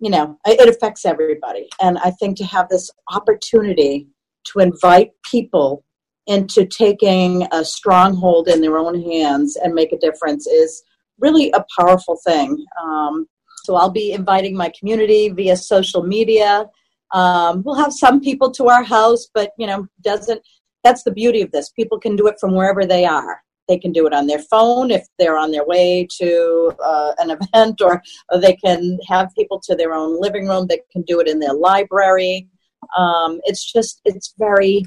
[0.00, 1.68] you know, it affects everybody.
[1.82, 4.08] And I think to have this opportunity
[4.52, 5.84] to invite people
[6.28, 10.82] into taking a stronghold in their own hands and make a difference is
[11.18, 12.64] really a powerful thing.
[12.80, 13.26] Um,
[13.64, 16.66] so I'll be inviting my community via social media.
[17.12, 20.40] Um, we'll have some people to our house, but you know, doesn't.
[20.84, 21.70] That's the beauty of this.
[21.70, 23.42] People can do it from wherever they are.
[23.68, 27.30] They can do it on their phone if they're on their way to uh, an
[27.54, 30.66] event, or, or, they can have people to their own living room.
[30.66, 32.48] They can do it in their library.
[32.96, 34.86] Um, it's just, it's very,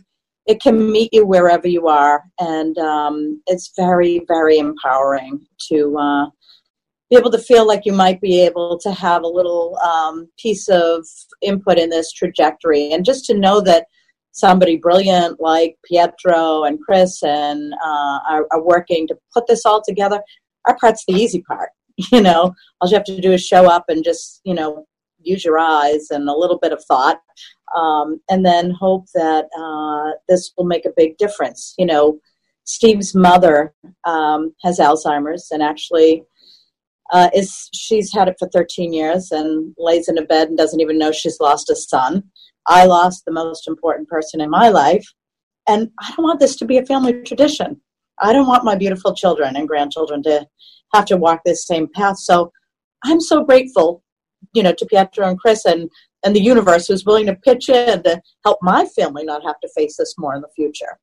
[0.52, 6.26] it can meet you wherever you are, and um, it's very, very empowering to uh,
[7.10, 10.68] be able to feel like you might be able to have a little um, piece
[10.68, 11.06] of
[11.42, 13.86] input in this trajectory and just to know that
[14.34, 19.82] somebody brilliant like pietro and chris and uh, are, are, working to put this all
[19.86, 20.22] together
[20.70, 21.70] our part's the easy part
[22.12, 22.54] you know?
[22.80, 24.86] All you have to do is show up and just you know
[25.24, 27.20] use your eyes and a little bit of thought
[27.76, 32.20] um, and then hope that uh, this will make a big difference you know
[32.64, 33.74] steve's mother
[34.06, 36.24] um, has alzheimer's and actually
[37.12, 40.80] uh, is she's had it for 13 years and lays in a bed and doesn't
[40.80, 42.24] even know she's lost a son.
[42.68, 45.06] I lost the most important person in my life,
[45.68, 47.82] and I don't want this to be a family tradition.
[48.20, 50.48] I don't want my beautiful children and grandchildren to
[50.94, 52.18] have to walk this same path.
[52.20, 52.52] So
[53.04, 54.04] I'm so grateful,
[54.54, 55.90] you know, to Pietro and Chris and
[56.24, 59.70] and the universe who's willing to pitch in to help my family not have to
[59.76, 61.00] face this more in the future.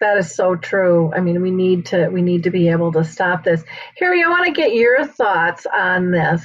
[0.00, 1.12] That is so true.
[1.14, 3.62] I mean, we need to we need to be able to stop this.
[3.98, 6.44] Harry, I want to get your thoughts on this.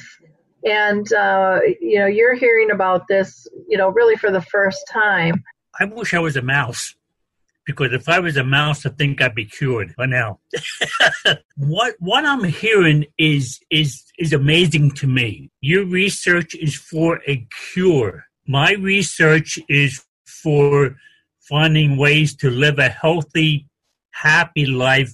[0.65, 5.43] And uh, you know, you're hearing about this, you know, really for the first time.
[5.79, 6.95] I wish I was a mouse
[7.65, 10.39] because if I was a mouse, I think I'd be cured by now.
[11.57, 15.51] what what I'm hearing is is is amazing to me.
[15.61, 18.25] Your research is for a cure.
[18.47, 20.95] My research is for
[21.41, 23.67] finding ways to live a healthy,
[24.11, 25.11] happy life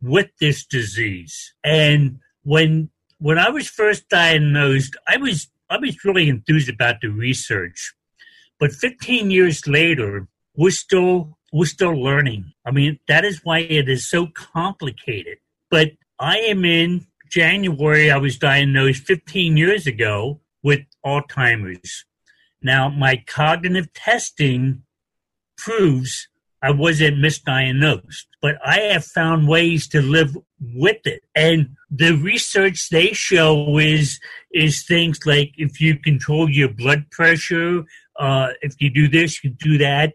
[0.00, 1.54] with this disease.
[1.64, 7.08] And when when I was first diagnosed, I was I was really enthused about the
[7.08, 7.94] research.
[8.60, 12.52] But 15 years later, we're still we're still learning.
[12.66, 15.38] I mean, that is why it is so complicated.
[15.70, 22.06] But I am in January I was diagnosed 15 years ago with Alzheimer's.
[22.60, 24.82] Now, my cognitive testing
[25.56, 26.26] proves
[26.60, 31.22] I wasn't misdiagnosed, but I have found ways to live with it.
[31.36, 34.18] And the research they show is
[34.52, 37.84] is things like if you control your blood pressure,
[38.18, 40.14] uh, if you do this, you do that,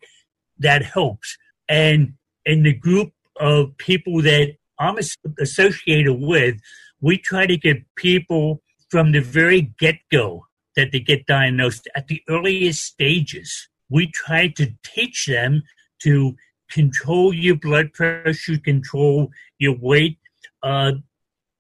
[0.59, 1.37] that helps.
[1.67, 2.13] And
[2.45, 4.97] in the group of people that I'm
[5.39, 6.59] associated with,
[7.01, 10.45] we try to get people from the very get go
[10.75, 15.63] that they get diagnosed at the earliest stages we try to teach them
[16.03, 16.35] to
[16.71, 20.17] control your blood pressure, control your weight,
[20.63, 20.93] uh,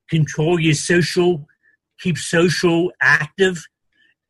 [0.09, 1.47] control your social,
[1.99, 3.65] keep social active,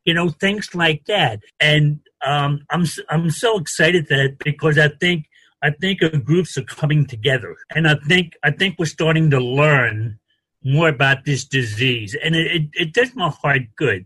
[0.05, 1.41] you know, things like that.
[1.59, 5.25] And um, I'm I'm so excited that because I think
[5.61, 10.19] I think groups are coming together, and I think I think we're starting to learn
[10.63, 14.05] more about this disease, and it, it, it does my heart good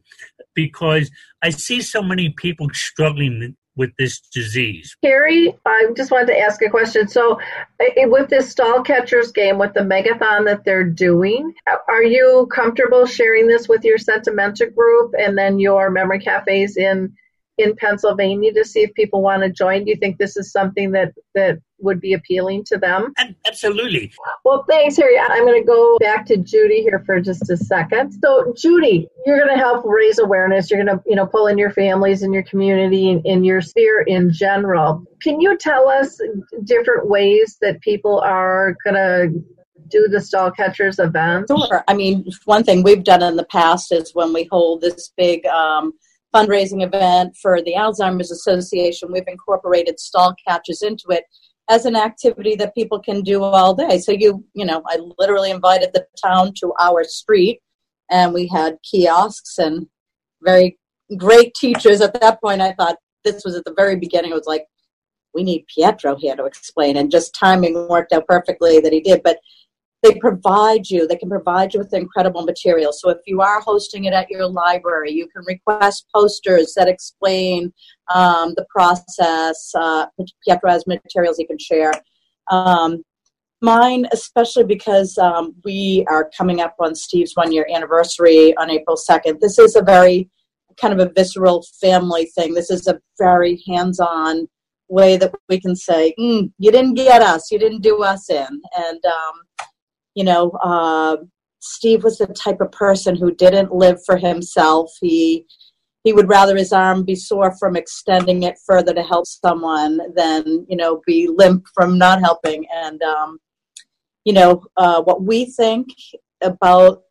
[0.53, 1.09] because
[1.41, 4.95] I see so many people struggling with this disease.
[5.03, 7.07] Carrie, I just wanted to ask a question.
[7.07, 7.39] So,
[7.97, 11.53] with this stall catchers game, with the megathon that they're doing,
[11.87, 17.13] are you comfortable sharing this with your Sentimenta group and then your memory cafes in
[17.57, 19.85] in Pennsylvania to see if people want to join?
[19.85, 23.13] Do you think this is something that that would be appealing to them?
[23.45, 24.11] Absolutely.
[24.45, 25.19] Well, thanks, Harry.
[25.19, 28.13] I'm going to go back to Judy here for just a second.
[28.23, 30.71] So, Judy, you're going to help raise awareness.
[30.71, 33.61] You're going to, you know, pull in your families and your community and in your
[33.61, 35.03] sphere in general.
[35.21, 36.19] Can you tell us
[36.63, 39.43] different ways that people are going to
[39.89, 41.51] do the stall catchers events?
[41.51, 41.83] Sure.
[41.87, 45.45] I mean, one thing we've done in the past is when we hold this big
[45.45, 45.93] um,
[46.33, 51.23] fundraising event for the Alzheimer's Association, we've incorporated stall catchers into it
[51.69, 53.97] as an activity that people can do all day.
[53.99, 57.61] So you, you know, I literally invited the town to our street,
[58.11, 59.87] and we had kiosks and
[60.41, 60.77] very
[61.17, 62.01] great teachers.
[62.01, 64.31] At that point, I thought this was at the very beginning.
[64.31, 64.65] It was like,
[65.33, 69.23] we need Pietro here to explain, and just timing worked out perfectly that he did.
[69.23, 69.37] But
[70.03, 72.93] they provide you they can provide you with incredible material.
[72.93, 77.73] So if you are hosting it at your library you can request posters that explain
[78.13, 80.05] um, the process uh,
[80.45, 81.93] pietro has materials you can share.
[82.51, 83.03] Um,
[83.61, 88.97] mine especially because um, we are coming up on steve's one year anniversary on april
[88.97, 90.29] 2nd this is a very
[90.77, 92.53] kind of a visceral family thing.
[92.53, 94.47] This is a very hands-on
[94.89, 98.61] way that we can say mm, you didn't get us you didn't do us in.
[98.75, 99.65] And um,
[100.15, 101.17] you know, uh,
[101.59, 104.91] Steve was the type of person who didn't live for himself.
[104.99, 105.45] He
[106.03, 110.65] he would rather his arm be sore from extending it further to help someone than
[110.67, 112.65] you know be limp from not helping.
[112.73, 113.39] And um,
[114.25, 115.87] you know uh, what we think
[116.41, 117.03] about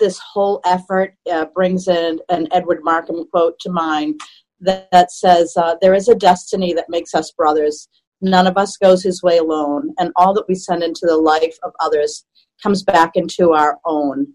[0.00, 4.18] this whole effort uh, brings in an Edwin Markham quote to mind
[4.60, 7.88] that, that says, uh, "There is a destiny that makes us brothers."
[8.20, 11.56] None of us goes his way alone, and all that we send into the life
[11.62, 12.24] of others
[12.62, 14.34] comes back into our own.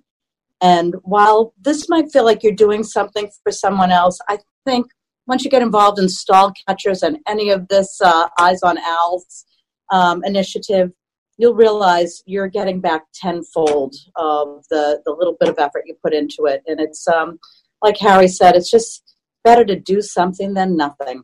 [0.62, 4.88] And while this might feel like you're doing something for someone else, I think
[5.26, 9.46] once you get involved in stall catchers and any of this uh, Eyes on ALZ
[9.92, 10.92] um, initiative,
[11.38, 16.14] you'll realize you're getting back tenfold of the, the little bit of effort you put
[16.14, 16.62] into it.
[16.68, 17.40] And it's, um,
[17.82, 21.24] like Harry said, it's just better to do something than nothing.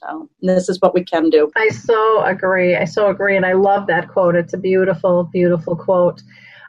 [0.00, 1.50] So this is what we can do.
[1.56, 2.76] I so agree.
[2.76, 3.36] I so agree.
[3.36, 4.36] And I love that quote.
[4.36, 6.22] It's a beautiful, beautiful quote.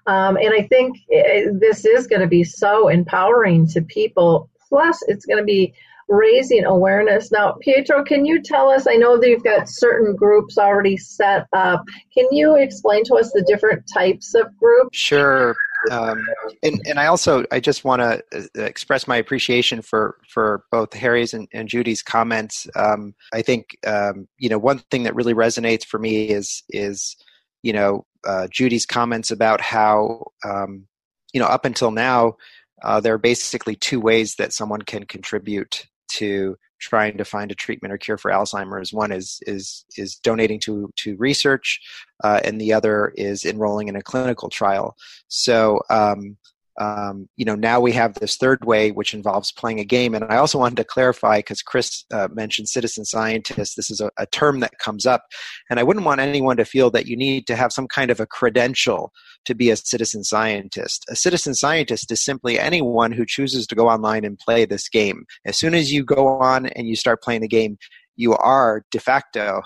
[0.08, 4.50] Um, and I think eh, this is going to be so empowering to people.
[4.68, 5.74] Plus, it's going to be
[6.10, 7.32] raising awareness.
[7.32, 8.88] Now, Pietro, can you tell us?
[8.88, 11.84] I know that you've got certain groups already set up.
[12.14, 14.98] Can you explain to us the different types of groups?
[14.98, 15.56] Sure
[15.92, 16.26] um,
[16.64, 20.94] and and I also I just want to uh, express my appreciation for for both
[20.94, 22.68] Harry's and, and Judy's comments.
[22.76, 27.16] Um, I think um, you know one thing that really resonates for me is is
[27.64, 30.86] you know uh, Judy's comments about how um,
[31.34, 32.36] you know up until now
[32.84, 37.56] uh, there are basically two ways that someone can contribute to trying to find a
[37.56, 38.94] treatment or cure for Alzheimer's.
[38.94, 41.80] One is is is donating to to research,
[42.24, 44.96] uh, and the other is enrolling in a clinical trial.
[45.28, 45.82] So.
[45.90, 46.38] Um,
[46.80, 50.16] um, you know, now we have this third way, which involves playing a game.
[50.16, 54.10] And I also wanted to clarify because Chris uh, mentioned citizen scientists This is a,
[54.18, 55.26] a, term that comes up,
[55.70, 58.22] and I wouldn't want anyone to feel that you need to have some kind of
[58.22, 59.12] a credential
[59.46, 61.06] to be a citizen scientist.
[61.10, 65.26] A citizen scientist is simply anyone who chooses to go online and play this game.
[65.46, 67.78] As soon as you go on and you start playing the game,
[68.16, 69.62] you are de facto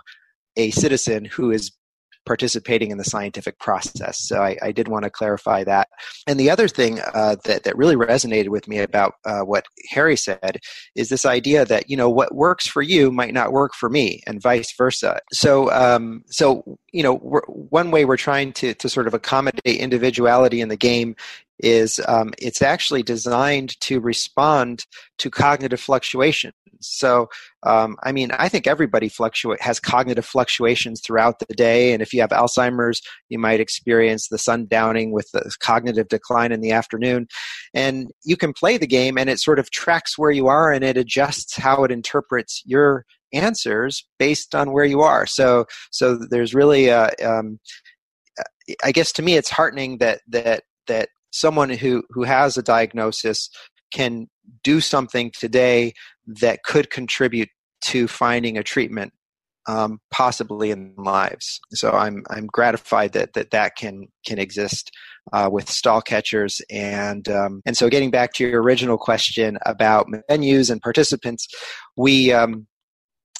[0.55, 1.71] a citizen who is
[2.25, 4.19] participating in the scientific process.
[4.19, 5.89] So I, I did want to clarify that.
[6.27, 10.17] And the other thing uh, that that really resonated with me about uh, what Harry
[10.17, 10.59] said
[10.95, 14.21] is this idea that you know what works for you might not work for me,
[14.27, 15.19] and vice versa.
[15.31, 20.61] So um, so you know one way we're trying to to sort of accommodate individuality
[20.61, 21.15] in the game
[21.63, 24.85] is um, it's actually designed to respond
[25.17, 26.53] to cognitive fluctuations.
[26.81, 27.29] So,
[27.65, 32.13] um, I mean, I think everybody fluctuate has cognitive fluctuations throughout the day, and if
[32.13, 37.27] you have Alzheimer's, you might experience the sundowning with the cognitive decline in the afternoon.
[37.73, 40.83] And you can play the game, and it sort of tracks where you are, and
[40.83, 45.25] it adjusts how it interprets your answers based on where you are.
[45.25, 47.59] So, so there's really a, um,
[48.83, 53.49] I guess to me, it's heartening that that that someone who who has a diagnosis
[53.91, 54.27] can
[54.63, 55.93] do something today
[56.25, 57.49] that could contribute
[57.81, 59.11] to finding a treatment
[59.67, 61.59] um, possibly in lives.
[61.71, 64.91] So I'm I'm gratified that that, that can can exist
[65.31, 70.07] uh, with stall catchers and um, and so getting back to your original question about
[70.29, 71.47] venues and participants,
[71.95, 72.67] we um,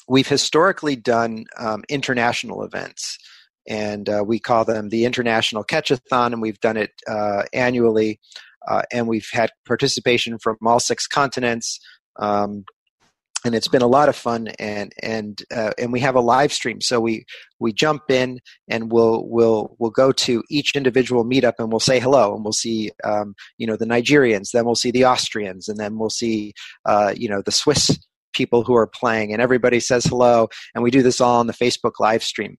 [0.08, 3.18] we've historically done um, international events
[3.66, 8.20] and uh, we call them the International Catchathon, and we've done it uh, annually,
[8.68, 11.80] uh, and we've had participation from all six continents.
[12.16, 12.64] Um,
[13.44, 16.52] and it's been a lot of fun, and and uh, and we have a live
[16.52, 16.80] stream.
[16.80, 17.26] So we
[17.58, 22.00] we jump in, and we'll we'll we'll go to each individual meetup, and we'll say
[22.00, 25.78] hello, and we'll see um, you know the Nigerians, then we'll see the Austrians, and
[25.78, 26.54] then we'll see
[26.86, 27.98] uh, you know the Swiss
[28.34, 31.52] people who are playing, and everybody says hello, and we do this all on the
[31.52, 32.56] Facebook live stream.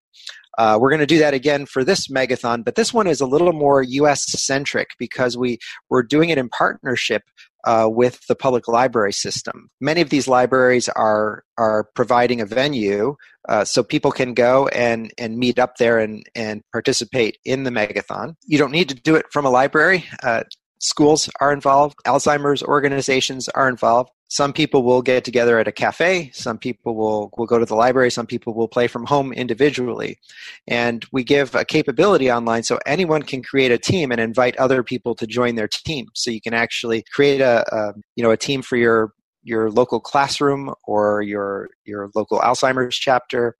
[0.57, 3.25] Uh, we're going to do that again for this megathon, but this one is a
[3.25, 4.25] little more U.S.
[4.25, 5.57] centric because we
[5.89, 7.23] we're doing it in partnership
[7.65, 9.69] uh, with the public library system.
[9.81, 13.15] Many of these libraries are are providing a venue
[13.49, 17.71] uh, so people can go and and meet up there and and participate in the
[17.71, 18.35] megathon.
[18.45, 20.05] You don't need to do it from a library.
[20.23, 20.43] Uh,
[20.79, 21.95] schools are involved.
[22.05, 24.11] Alzheimer's organizations are involved.
[24.27, 26.31] Some people will get together at a cafe.
[26.33, 28.09] Some people will, will go to the library.
[28.09, 30.17] Some people will play from home individually.
[30.67, 34.83] And we give a capability online so anyone can create a team and invite other
[34.83, 36.07] people to join their team.
[36.13, 39.13] So you can actually create a, a you know a team for your
[39.43, 43.55] your local classroom or your your local alzheimer's chapter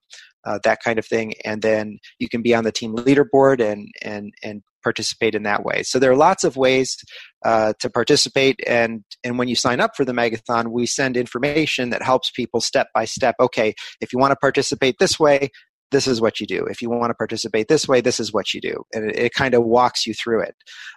[0.46, 1.34] uh, that kind of thing.
[1.44, 5.64] And then you can be on the team leaderboard and and and participate in that
[5.64, 5.82] way.
[5.82, 6.96] So there are lots of ways
[7.44, 11.90] uh, to participate, and and when you sign up for the Megathon, we send information
[11.90, 13.34] that helps people step by step.
[13.40, 15.50] Okay, if you want to participate this way,
[15.90, 16.64] this is what you do.
[16.66, 18.84] If you want to participate this way, this is what you do.
[18.92, 20.54] And it, it kind of walks you through it.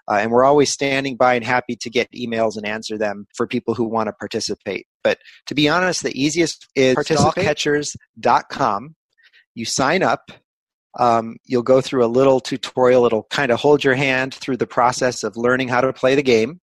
[0.10, 3.48] Uh, and we're always standing by and happy to get emails and answer them for
[3.48, 4.86] people who want to participate.
[5.04, 5.18] But
[5.48, 8.96] to be honest, the easiest is stallcatchers.com.
[9.56, 10.32] You sign up,
[10.98, 13.06] um, you'll go through a little tutorial.
[13.06, 16.24] It'll kind of hold your hand through the process of learning how to play the
[16.24, 16.62] game.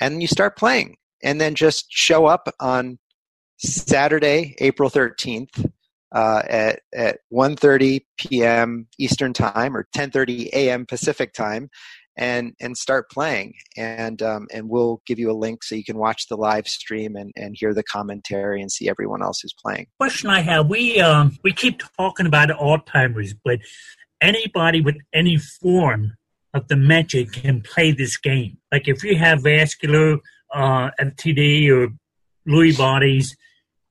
[0.00, 0.96] And you start playing.
[1.22, 2.98] And then just show up on
[3.58, 5.70] Saturday, April 13th
[6.14, 8.86] uh, at, at 1.30 p.m.
[8.98, 10.86] Eastern Time or 10.30 a.m.
[10.86, 11.70] Pacific Time
[12.16, 15.98] and and start playing and um, and we'll give you a link so you can
[15.98, 19.86] watch the live stream and, and hear the commentary and see everyone else who's playing
[19.98, 23.58] question i have we um, we keep talking about alzheimer's but
[24.20, 26.12] anybody with any form
[26.52, 30.18] of dementia can play this game like if you have vascular
[30.52, 31.88] uh, FTD or
[32.48, 33.36] lewy bodies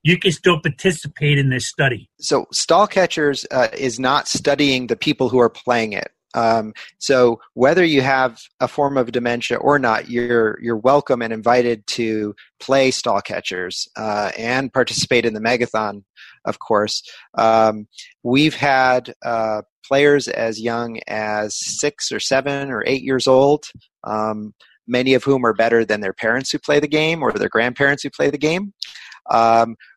[0.04, 2.10] you can still participate in this study.
[2.20, 6.12] So, Stall Catchers uh, is not studying the people who are playing it.
[6.34, 11.32] Um, so whether you have a form of dementia or not, you're you're welcome and
[11.32, 16.02] invited to play stall catchers uh, and participate in the megathon.
[16.44, 17.02] Of course,
[17.38, 17.86] um,
[18.22, 23.64] we've had uh, players as young as six or seven or eight years old.
[24.04, 24.54] Um,
[24.86, 28.02] many of whom are better than their parents who play the game or their grandparents
[28.02, 28.74] who play the game.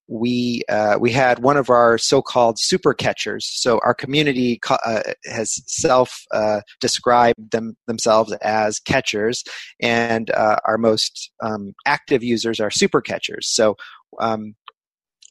[0.08, 3.46] We uh, we had one of our so-called super catchers.
[3.46, 9.44] So our community uh, has self uh, described them themselves as catchers,
[9.82, 13.48] and uh, our most um, active users are super catchers.
[13.50, 13.76] So.
[14.20, 14.56] Um,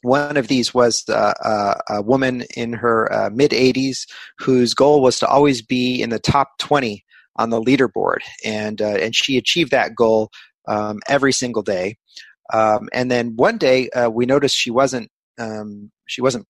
[0.03, 4.07] one of these was uh, uh, a woman in her mid 80s
[4.39, 7.03] whose goal was to always be in the top 20
[7.37, 10.31] on the leaderboard, and and she achieved that goal
[10.69, 11.97] um, every single day.
[12.53, 16.47] Um, and then one day uh, we noticed she wasn't um, she wasn't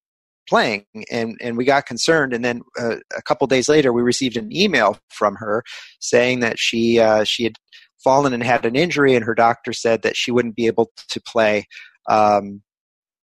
[0.49, 2.33] playing, and and we got concerned.
[2.33, 5.63] And then uh, a couple days later, we received an email from her
[6.01, 7.57] saying that she uh, she had
[8.03, 11.21] fallen and had an injury, and her doctor said that she wouldn't be able to
[11.21, 11.67] play.
[12.09, 12.63] Um,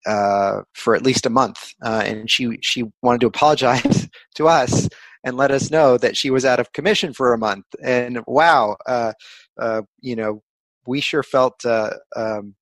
[0.06, 4.88] uh, for at least a month, uh, and she she wanted to apologize to us
[5.24, 7.66] and let us know that she was out of commission for a month.
[7.84, 9.14] And wow, uh,
[9.60, 10.44] uh, you know,
[10.88, 12.56] we sure felt uh, um,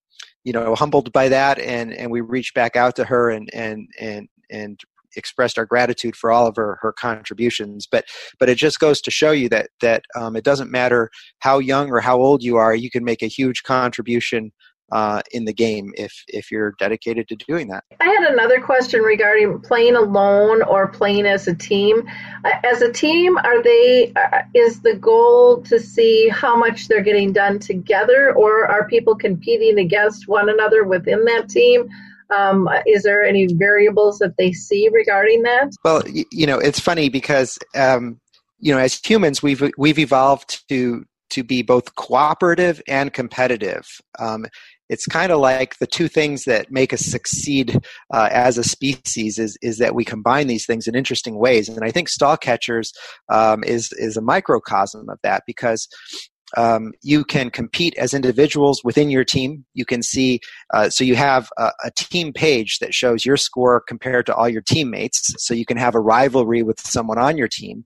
[0.44, 3.88] you know humbled by that, and and we reached back out to her and and
[4.00, 4.80] and and
[5.16, 7.88] expressed our gratitude for all of her, her contributions.
[7.90, 8.06] But
[8.40, 11.10] but it just goes to show you that that um, it doesn't matter
[11.40, 14.52] how young or how old you are, you can make a huge contribution
[14.92, 17.84] uh, in the game if if you're dedicated to doing that.
[18.00, 22.08] I had another question regarding playing alone or playing as a team.
[22.46, 27.02] Uh, as a team, are they uh, is the goal to see how much they're
[27.02, 31.90] getting done together, or are people competing against one another within that team?
[32.30, 35.72] Um, is there any variables that they see regarding that?
[35.84, 38.20] Well, you know, it's funny because um,
[38.60, 43.86] you know, as humans, we've we've evolved to to be both cooperative and competitive.
[44.20, 44.46] Um,
[44.94, 47.80] it's kind of like the two things that make us succeed
[48.14, 51.68] uh, as a species is, is that we combine these things in interesting ways.
[51.68, 52.94] And I think stall catchers
[53.30, 55.88] um, is, is a microcosm of that because
[56.56, 59.66] um, you can compete as individuals within your team.
[59.74, 60.40] You can see,
[60.74, 64.48] uh, so you have a, a, team page that shows your score compared to all
[64.48, 65.34] your teammates.
[65.40, 67.86] So you can have a rivalry with someone on your team.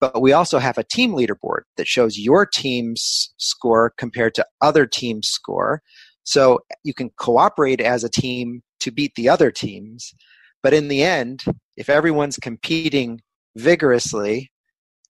[0.00, 4.86] But we also have a team leaderboard that shows your team's score compared to other
[4.86, 5.82] teams' score.
[6.24, 10.12] So you can cooperate as a team to beat the other teams.
[10.62, 11.44] But in the end,
[11.76, 13.20] if everyone's competing
[13.56, 14.50] vigorously,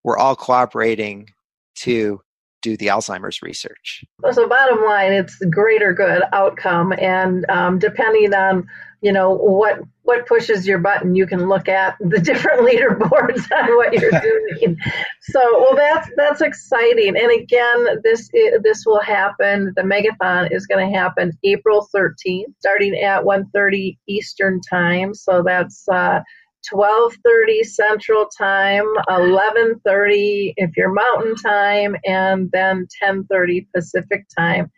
[0.02, 1.28] we're all cooperating
[1.76, 2.20] to
[2.64, 4.04] do the Alzheimer's research.
[4.32, 8.66] So, bottom line, it's the greater good outcome, and um, depending on
[9.02, 13.76] you know what what pushes your button you can look at the different leaderboards on
[13.76, 14.10] what you're
[14.58, 14.78] doing.
[15.20, 17.14] So well that's that's exciting.
[17.14, 18.30] And again this
[18.62, 24.62] this will happen the megathon is going to happen april 13th starting at 1.30 eastern
[24.62, 25.12] time.
[25.12, 26.20] So that's uh,
[26.72, 34.70] 12:30 Central Time, 11:30 if you're Mountain Time, and then 10:30 Pacific Time.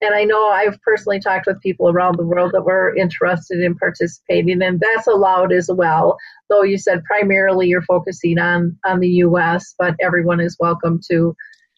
[0.00, 3.74] And I know I've personally talked with people around the world that were interested in
[3.74, 6.18] participating, and that's allowed as well.
[6.50, 11.34] Though you said primarily you're focusing on on the U.S., but everyone is welcome to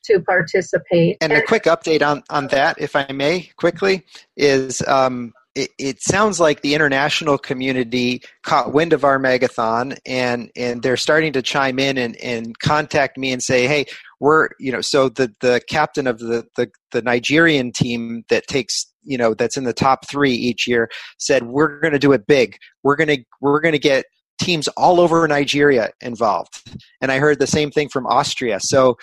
[0.07, 1.19] to participate.
[1.21, 4.05] And, and a quick update on on that, if I may, quickly,
[4.37, 10.51] is um, it, it, sounds like the international community caught wind of our megathon and
[10.55, 13.87] and they're starting to chime in and, and contact me and say hey
[14.21, 18.87] we're you know so the the captain of the, the the nigerian team that takes
[19.07, 22.27] you know that's in the top three each year said we're going to do it
[22.27, 22.59] big.
[22.83, 24.05] We're going to we're going to get
[24.39, 26.63] teams all over nigeria involved.
[27.01, 28.61] And i heard the same thing from austria.
[28.61, 28.97] So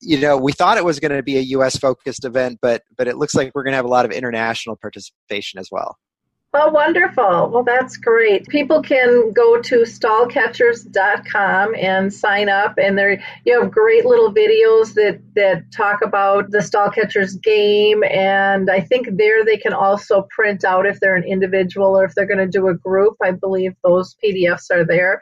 [0.00, 1.76] you know, we thought it was going to be a U.S.
[1.76, 4.76] focused event, but but it looks like we're going to have a lot of international
[4.76, 5.96] participation as well.
[6.54, 7.50] Well, wonderful.
[7.50, 8.46] Well, that's great.
[8.46, 14.94] People can go to stallcatchers.com and sign up and there you have great little videos
[14.94, 20.62] that that talk about the stallcatchers game and I think there they can also print
[20.62, 23.16] out if they're an individual or if they're going to do a group.
[23.20, 25.20] I believe those PDFs are there.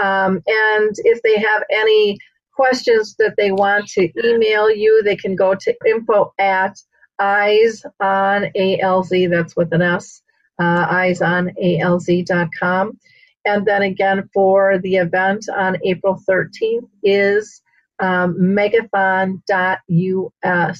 [0.00, 2.18] Um, and if they have any
[2.54, 6.76] questions that they want to email you, they can go to info at
[7.18, 10.22] eyes on ALZ, that's with an S,
[10.60, 12.98] uh, eyes on ALZ.com.
[13.44, 17.62] And then again, for the event on April 13th is
[17.98, 19.40] um, megathon.us.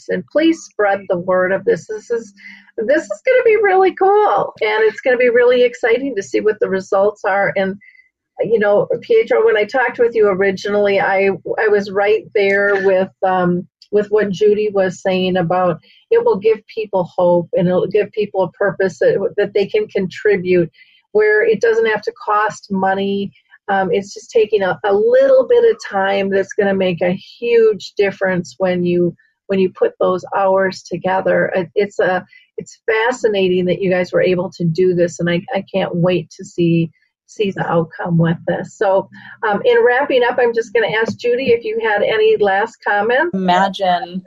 [0.08, 1.86] And please spread the word of this.
[1.86, 2.32] This is
[2.78, 6.22] this is going to be really cool, and it's going to be really exciting to
[6.22, 7.52] see what the results are.
[7.54, 7.76] And
[8.40, 13.10] you know, Pietro, when I talked with you originally, I I was right there with
[13.22, 15.80] um, with what Judy was saying about
[16.10, 19.86] it will give people hope and it'll give people a purpose that, that they can
[19.86, 20.70] contribute,
[21.12, 23.32] where it doesn't have to cost money.
[23.68, 27.12] Um, it's just taking a, a little bit of time that's going to make a
[27.12, 29.14] huge difference when you
[29.46, 31.52] when you put those hours together.
[31.74, 32.24] It's a
[32.56, 36.30] it's fascinating that you guys were able to do this, and I, I can't wait
[36.30, 36.90] to see
[37.34, 38.76] see the outcome with this.
[38.76, 39.08] So,
[39.46, 42.76] um, in wrapping up, I'm just going to ask Judy if you had any last
[42.84, 43.30] comments.
[43.34, 44.22] Imagine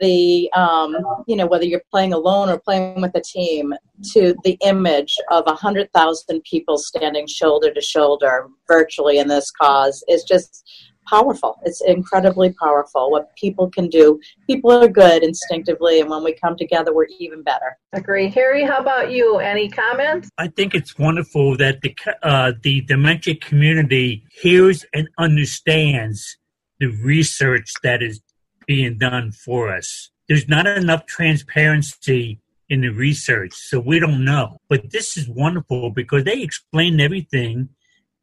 [0.00, 3.74] the um, you know whether you're playing alone or playing with a team
[4.12, 10.04] to the image of hundred thousand people standing shoulder to shoulder virtually in this cause
[10.08, 10.68] is just
[11.08, 11.58] powerful.
[11.64, 14.20] It's incredibly powerful what people can do.
[14.46, 17.78] People are good instinctively, and when we come together, we're even better.
[17.92, 18.28] Agree.
[18.28, 19.38] Harry, how about you?
[19.38, 20.28] Any comments?
[20.38, 26.36] I think it's wonderful that the, uh, the dementia community hears and understands
[26.78, 28.20] the research that is
[28.66, 30.10] being done for us.
[30.28, 34.58] There's not enough transparency in the research, so we don't know.
[34.68, 37.68] But this is wonderful because they explain everything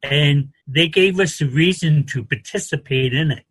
[0.03, 3.45] and they gave us a reason to participate in it.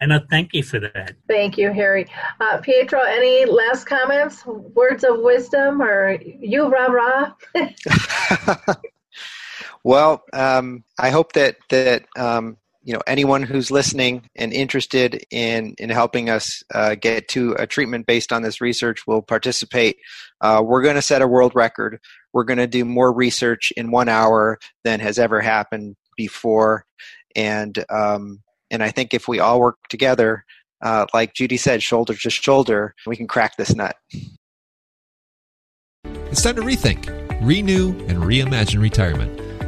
[0.00, 1.14] And I thank you for that.
[1.28, 2.06] Thank you, Harry.
[2.40, 7.32] Uh, Pietro, any last comments, words of wisdom, or you rah rah?
[9.84, 15.74] well, um, I hope that that um, you know anyone who's listening and interested in
[15.78, 19.96] in helping us uh, get to a treatment based on this research will participate.
[20.40, 21.98] Uh, we're going to set a world record
[22.34, 26.84] we're going to do more research in one hour than has ever happened before.
[27.34, 30.44] And um, and I think if we all work together,
[30.82, 33.96] uh, like Judy said, shoulder to shoulder, we can crack this nut.
[36.04, 37.08] It's time to rethink,
[37.40, 39.43] renew, and reimagine retirement.